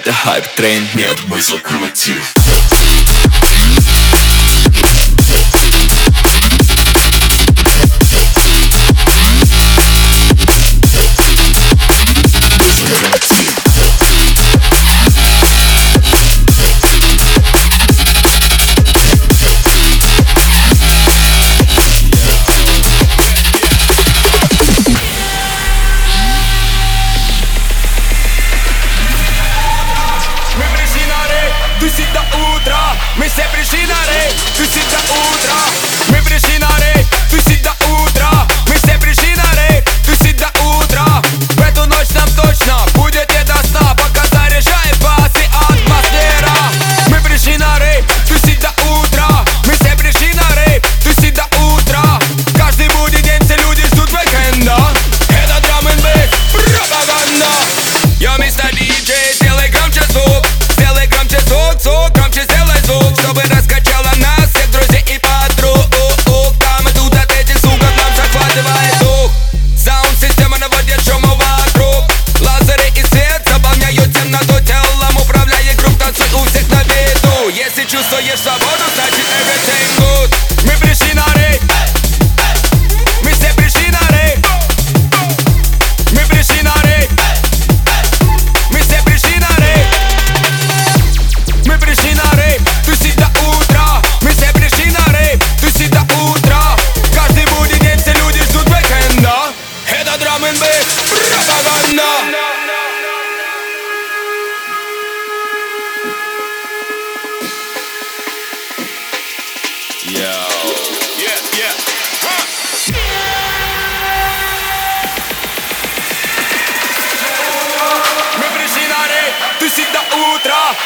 это 0.05 0.13
хайп-трейн 0.13 0.83
Нет, 0.97 1.17
мы 1.29 1.41
за 1.41 1.59
коллектив 1.59 2.19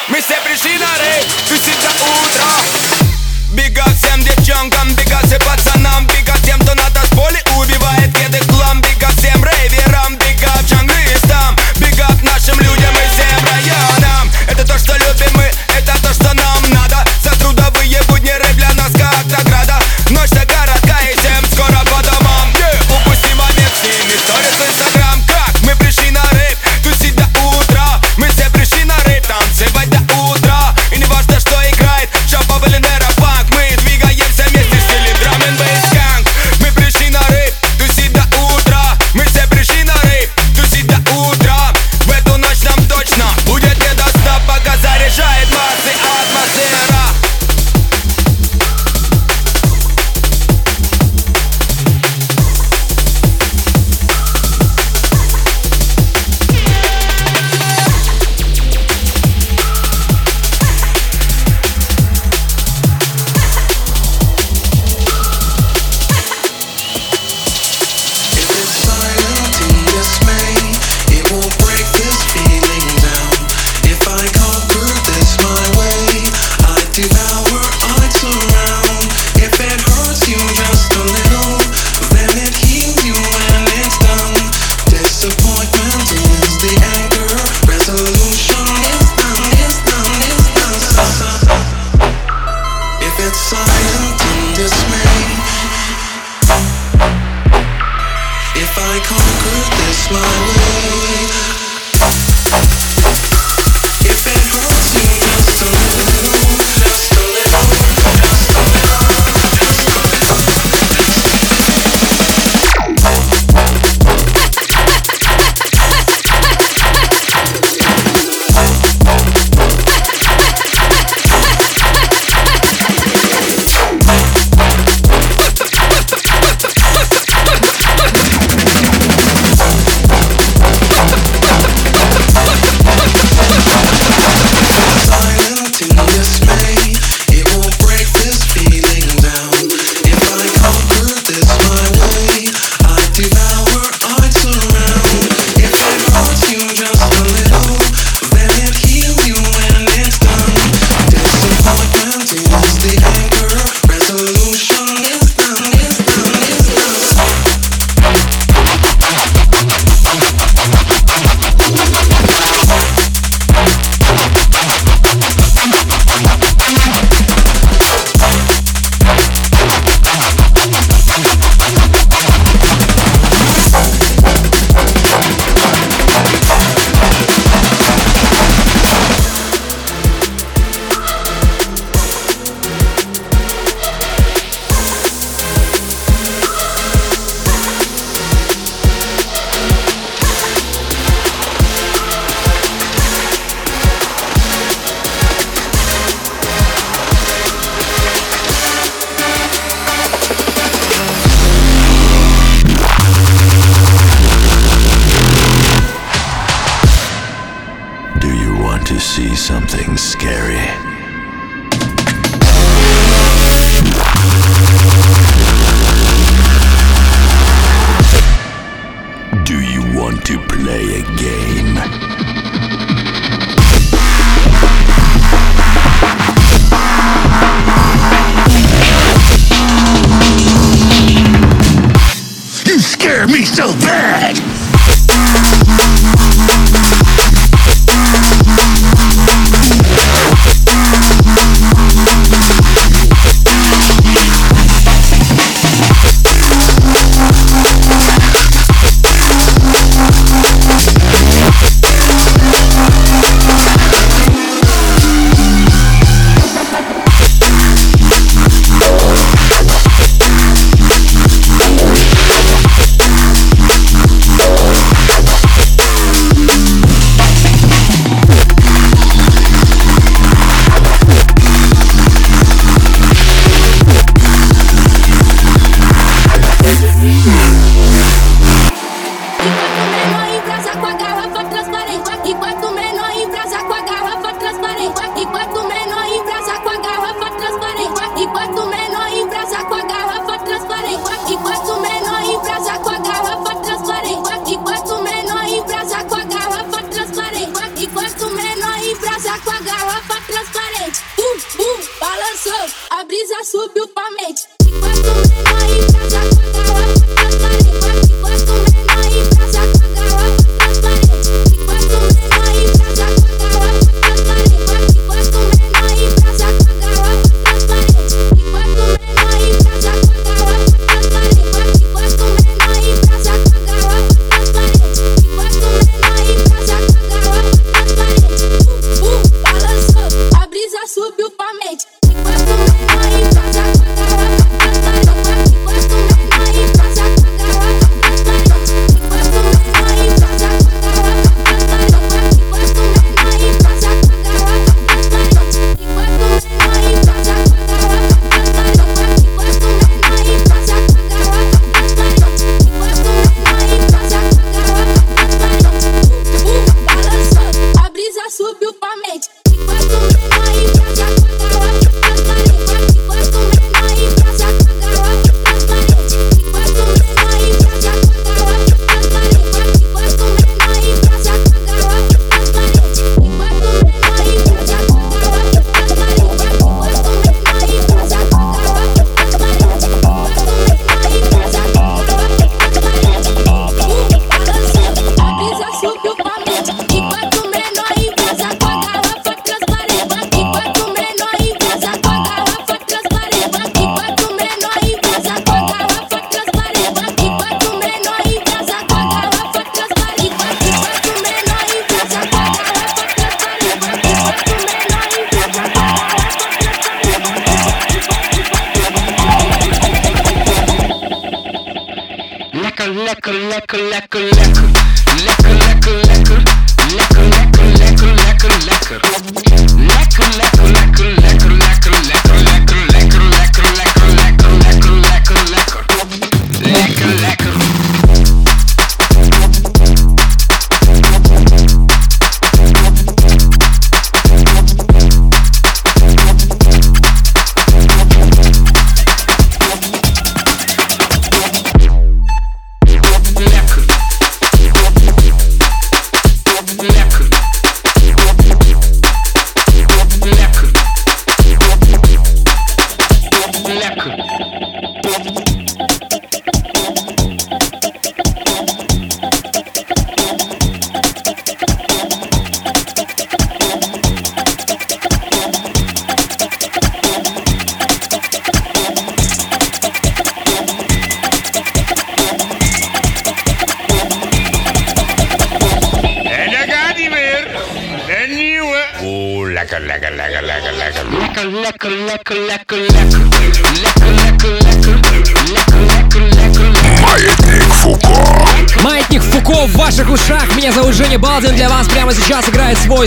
мы 0.08 0.20
все 0.20 0.36
пришли 0.44 0.78
на 0.78 0.98
рейд, 0.98 1.26
тусить 1.48 1.78
до 1.80 1.90
утра 1.90 3.04
Бега 3.52 3.84
всем 3.96 4.22
девчонкам, 4.22 4.92
бега 4.94 5.18
всем 5.24 5.40
пацанам, 5.40 6.06
бега 6.06 6.34
тем, 6.44 6.58
кто 6.60 6.74
на 6.74 6.88
танцполе 6.90 7.42
убивает 7.58 8.12
кеды 8.16 8.40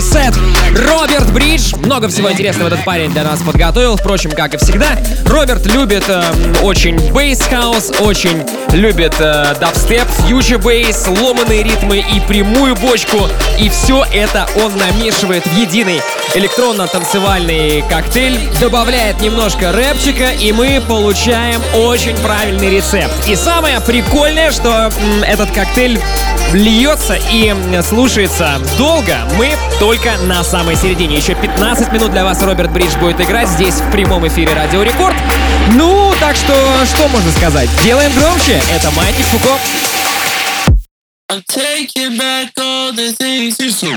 сет. 0.00 0.34
Роберт 0.88 1.32
Бридж. 1.32 1.74
Много 1.76 2.08
всего 2.08 2.30
интересного 2.32 2.68
этот 2.68 2.84
парень 2.84 3.10
для 3.12 3.22
нас 3.24 3.40
подготовил. 3.40 3.96
Впрочем, 3.96 4.30
как 4.30 4.54
и 4.54 4.56
всегда, 4.56 4.88
Роберт 5.26 5.66
любит 5.66 6.04
э, 6.08 6.22
очень 6.62 6.96
bass 7.12 7.44
house, 7.44 7.92
очень 8.00 8.42
любит 8.72 9.14
э, 9.20 9.54
дабстеп, 9.60 10.06
future 10.26 10.58
bass, 10.58 11.06
ломанные 11.08 11.62
ритмы 11.62 11.98
и 11.98 12.20
прямую 12.26 12.76
бочку. 12.76 13.20
И 13.58 13.68
все 13.68 14.04
это 14.12 14.48
он 14.64 14.72
намешивает 14.76 15.44
в 15.46 15.56
единый 15.58 16.00
электронно-танцевальный 16.34 17.82
коктейль, 17.88 18.38
добавляет 18.60 19.20
немножко 19.20 19.72
рэпчика, 19.72 20.30
и 20.32 20.52
мы 20.52 20.80
получаем 20.86 21.60
очень 21.74 22.16
правильный 22.18 22.70
рецепт. 22.70 23.12
И 23.26 23.34
самое 23.36 23.80
прикольное, 23.80 24.52
что 24.52 24.70
м, 24.98 25.22
этот 25.24 25.50
коктейль 25.50 25.98
льется 26.54 27.18
и 27.32 27.54
слушается 27.86 28.58
долго. 28.78 29.18
Мы 29.36 29.50
только 29.78 30.16
на 30.26 30.42
самой 30.42 30.76
середине. 30.76 31.16
Еще 31.16 31.34
15 31.34 31.92
минут 31.92 32.10
для 32.10 32.24
вас 32.24 32.42
Роберт 32.42 32.72
Бридж 32.72 32.96
будет 32.98 33.20
играть 33.20 33.48
здесь 33.48 33.74
в 33.74 33.90
прямом 33.90 34.26
эфире 34.28 34.52
Радио 34.54 34.82
Рекорд. 34.82 35.14
Ну, 35.74 36.12
так 36.20 36.36
что, 36.36 36.52
что 36.86 37.08
можно 37.08 37.30
сказать? 37.32 37.68
Делаем 37.84 38.12
громче. 38.14 38.60
Это 38.74 38.90
Маятник 38.92 39.26
Фуко. 39.26 39.58
I'm 41.32 41.42
taking 41.48 42.18
back 42.18 42.50
all 42.58 42.92
the 42.92 43.12
things 43.16 43.56
you 43.60 43.70
said. 43.70 43.96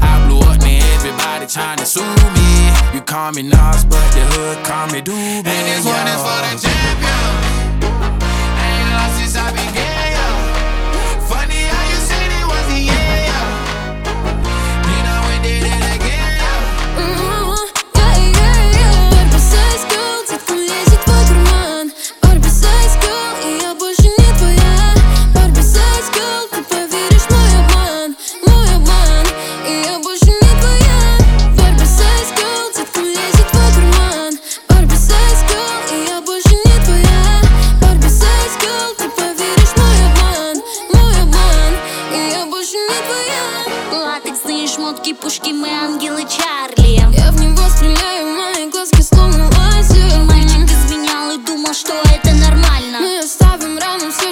I 0.04 0.24
blew 0.28 0.40
up, 0.40 0.62
and 0.62 0.84
Everybody 0.96 1.48
trying 1.48 1.78
to 1.78 1.86
sue 1.86 2.04
me. 2.04 2.70
You 2.94 3.02
call 3.02 3.32
me 3.32 3.42
Nas, 3.44 3.84
but 3.86 4.04
the 4.14 4.22
hood 4.34 4.64
call 4.66 4.88
me 4.88 5.02
Doobie. 5.02 5.46
And 5.46 5.46
this 5.66 5.86
one 5.86 6.06
is 6.08 6.22
for 6.22 6.40
the 6.46 6.54
jam. 6.62 6.85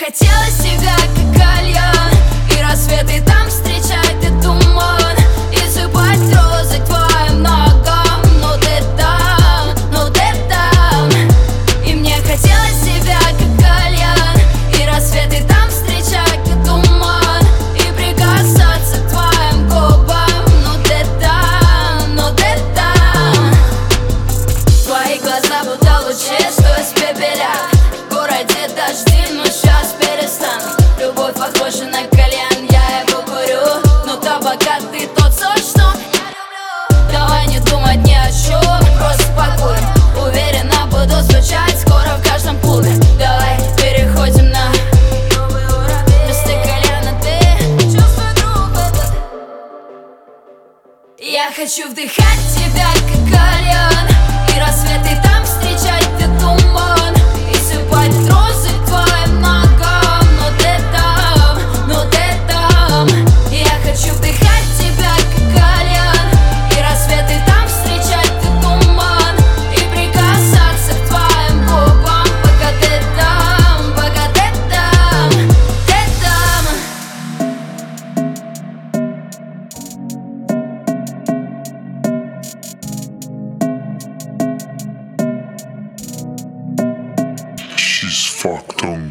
захотел 0.00 0.29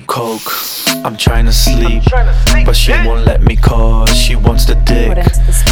Coke, 0.07 0.41
I'm 1.05 1.15
trying 1.17 1.45
to 1.45 1.53
sleep, 1.53 2.03
but 2.65 2.73
she 2.75 2.91
won't 2.91 3.25
let 3.25 3.41
me 3.41 3.55
cause 3.55 4.15
she 4.15 4.35
wants 4.35 4.65
the 4.65 4.75
dick. 4.75 5.15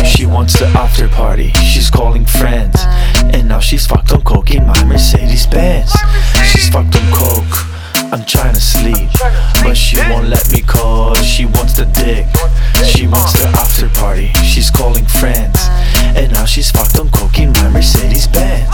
She 0.06 0.26
wants 0.26 0.54
the 0.60 0.68
after 0.68 1.08
party, 1.10 1.52
she's 1.52 1.90
calling 1.90 2.26
friends. 2.26 2.76
And 3.34 3.48
now 3.48 3.60
she's 3.60 3.86
fucked 3.86 4.12
on 4.14 4.22
coke 4.24 4.54
in 4.54 4.66
my 4.66 4.84
Mercedes 4.86 5.48
Benz. 5.48 5.92
She's 6.52 6.70
fucked 6.70 6.96
on 6.96 7.12
coke, 7.12 7.68
I'm 8.14 8.26
trying 8.26 8.54
to 8.56 8.62
sleep, 8.62 9.10
but 9.64 9.76
she 9.76 9.98
won't 10.10 10.28
let 10.30 10.52
me 10.52 10.62
call. 10.62 11.14
she 11.16 11.46
wants 11.46 11.74
the 11.76 11.86
dick. 11.86 12.26
She 12.86 13.08
wants 13.08 13.34
the 13.34 13.48
after 13.50 13.90
party, 14.00 14.32
she's 14.46 14.72
calling 14.72 15.06
friends. 15.06 15.58
And 16.16 16.32
now 16.34 16.46
she's 16.46 16.72
fucked 16.72 17.00
on 17.00 17.10
coke 17.12 17.40
in 17.40 17.52
my 17.54 17.70
Mercedes 17.70 18.28
Benz. 18.28 18.68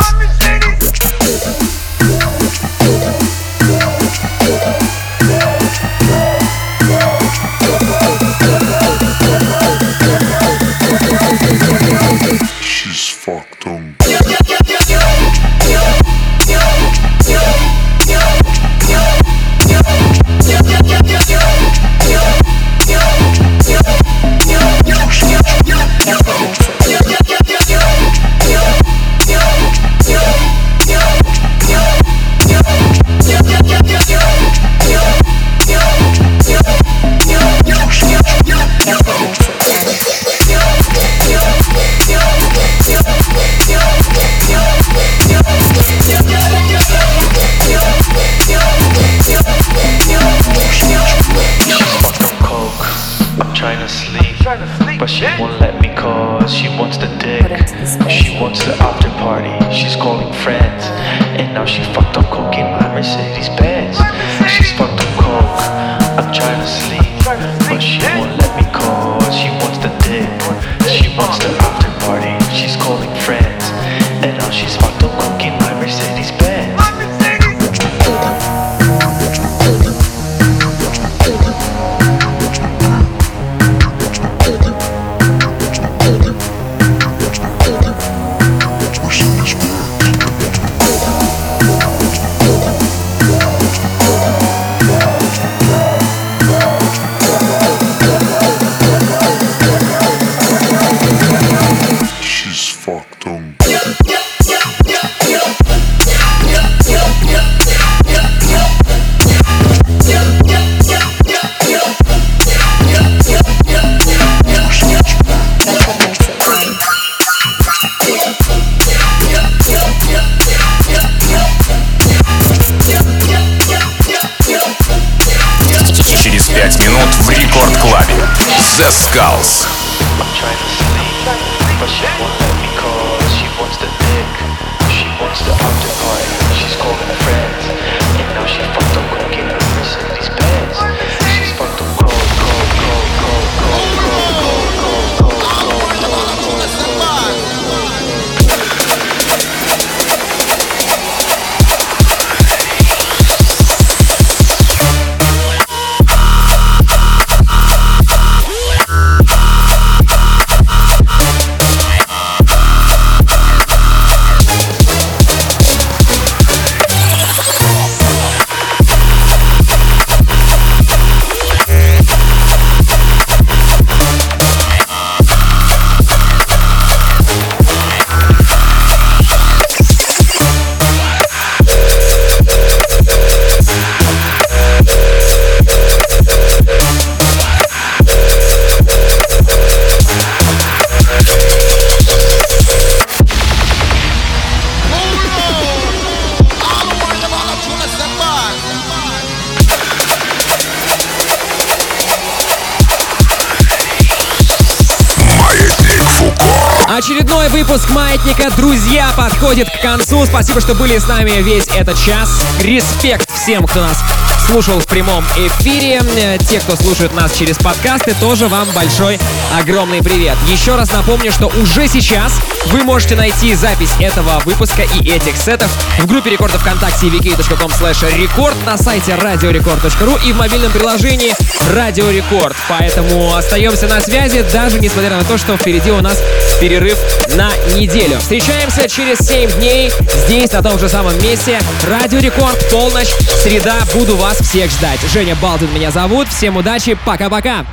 Очередной 206.97 207.49
выпуск 207.49 207.89
«Маятника», 207.89 208.51
друзья, 208.55 209.09
подходит 209.17 209.67
к 209.67 209.81
концу. 209.81 210.23
Спасибо, 210.27 210.61
что 210.61 210.75
были 210.75 210.99
с 210.99 211.07
нами 211.07 211.41
весь 211.41 211.65
этот 211.69 211.99
час. 211.99 212.29
Респект 212.61 213.27
всем, 213.31 213.65
кто 213.65 213.81
нас 213.81 213.97
слушал 214.43 214.79
в 214.79 214.85
прямом 214.87 215.23
эфире. 215.37 216.01
Э, 216.17 216.37
те, 216.37 216.59
кто 216.59 216.75
слушает 216.75 217.13
нас 217.15 217.33
через 217.33 217.57
подкасты, 217.57 218.15
тоже 218.19 218.47
вам 218.47 218.67
большой 218.75 219.17
огромный 219.57 220.01
привет. 220.03 220.35
Еще 220.51 220.75
раз 220.75 220.91
напомню, 220.91 221.31
что 221.31 221.47
уже 221.61 221.87
сейчас 221.87 222.33
вы 222.67 222.83
можете 222.83 223.15
найти 223.15 223.53
запись 223.55 223.91
этого 223.99 224.39
выпуска 224.45 224.83
и 224.99 225.09
этих 225.11 225.37
сетов 225.37 225.69
в 225.99 226.07
группе 226.07 226.29
рекордов 226.31 226.61
ВКонтакте 226.61 227.07
vk.com 227.07 227.71
slash 227.71 228.03
record 228.15 228.53
на 228.65 228.77
сайте 228.77 229.11
radiorecord.ru 229.13 230.27
и 230.27 230.33
в 230.33 230.37
мобильном 230.37 230.71
приложении 230.71 231.33
Радио 231.73 232.09
Рекорд. 232.09 232.55
Поэтому 232.67 233.33
остаемся 233.35 233.87
на 233.87 234.01
связи, 234.01 234.41
даже 234.51 234.79
несмотря 234.79 235.11
на 235.17 235.23
то, 235.23 235.37
что 235.37 235.57
впереди 235.57 235.91
у 235.91 236.01
нас 236.01 236.17
перерыв 236.59 236.97
на 237.35 237.49
неделю. 237.75 238.17
Встречаемся 238.19 238.87
через 238.89 239.19
7 239.27 239.49
дней 239.59 239.91
здесь, 240.27 240.51
на 240.51 240.61
том 240.61 240.77
же 240.79 240.89
самом 240.89 241.17
месте. 241.21 241.59
Радио 241.89 242.19
Рекорд, 242.19 242.57
полночь, 242.69 243.07
среда. 243.43 243.75
Буду 243.93 244.15
вас 244.17 244.32
вас 244.39 244.47
всех 244.49 244.69
ждать. 244.71 244.99
Женя 245.11 245.36
Балдин 245.41 245.71
меня 245.73 245.91
зовут. 245.91 246.27
Всем 246.27 246.57
удачи, 246.57 246.97
пока-пока. 247.05 247.65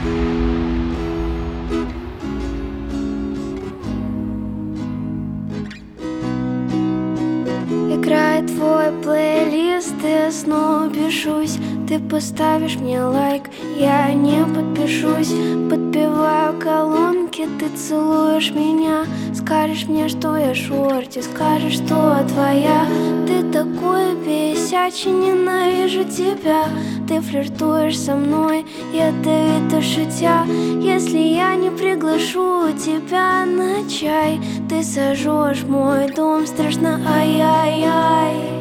Играет 7.91 8.47
твой 8.49 8.93
плейлист, 9.03 9.95
и 10.05 10.31
снова 10.33 10.91
пишусь 10.91 11.57
ты 11.91 11.99
поставишь 11.99 12.77
мне 12.77 13.03
лайк 13.03 13.51
Я 13.77 14.13
не 14.15 14.45
подпишусь, 14.45 15.35
подпеваю 15.69 16.57
колонки 16.61 17.49
Ты 17.59 17.69
целуешь 17.77 18.53
меня, 18.53 19.05
скажешь 19.35 19.87
мне, 19.89 20.09
что 20.09 20.37
я 20.37 20.55
шорти 20.55 21.19
Скажешь, 21.19 21.75
что 21.79 22.25
твоя 22.29 22.87
Ты 23.27 23.43
такой 23.51 24.15
бесячий, 24.25 25.11
ненавижу 25.11 26.05
тебя 26.05 26.67
Ты 27.09 27.21
флиртуешь 27.21 27.99
со 27.99 28.15
мной, 28.15 28.65
я 28.93 29.11
давиду 29.25 29.83
шутя 29.83 30.45
Если 30.81 31.19
я 31.19 31.57
не 31.57 31.71
приглашу 31.73 32.71
тебя 32.79 33.45
на 33.45 33.85
чай 33.91 34.39
Ты 34.69 34.85
сожжешь 34.85 35.65
мой 35.67 36.07
дом, 36.15 36.47
страшно 36.47 37.01
ай-яй-яй 37.17 38.61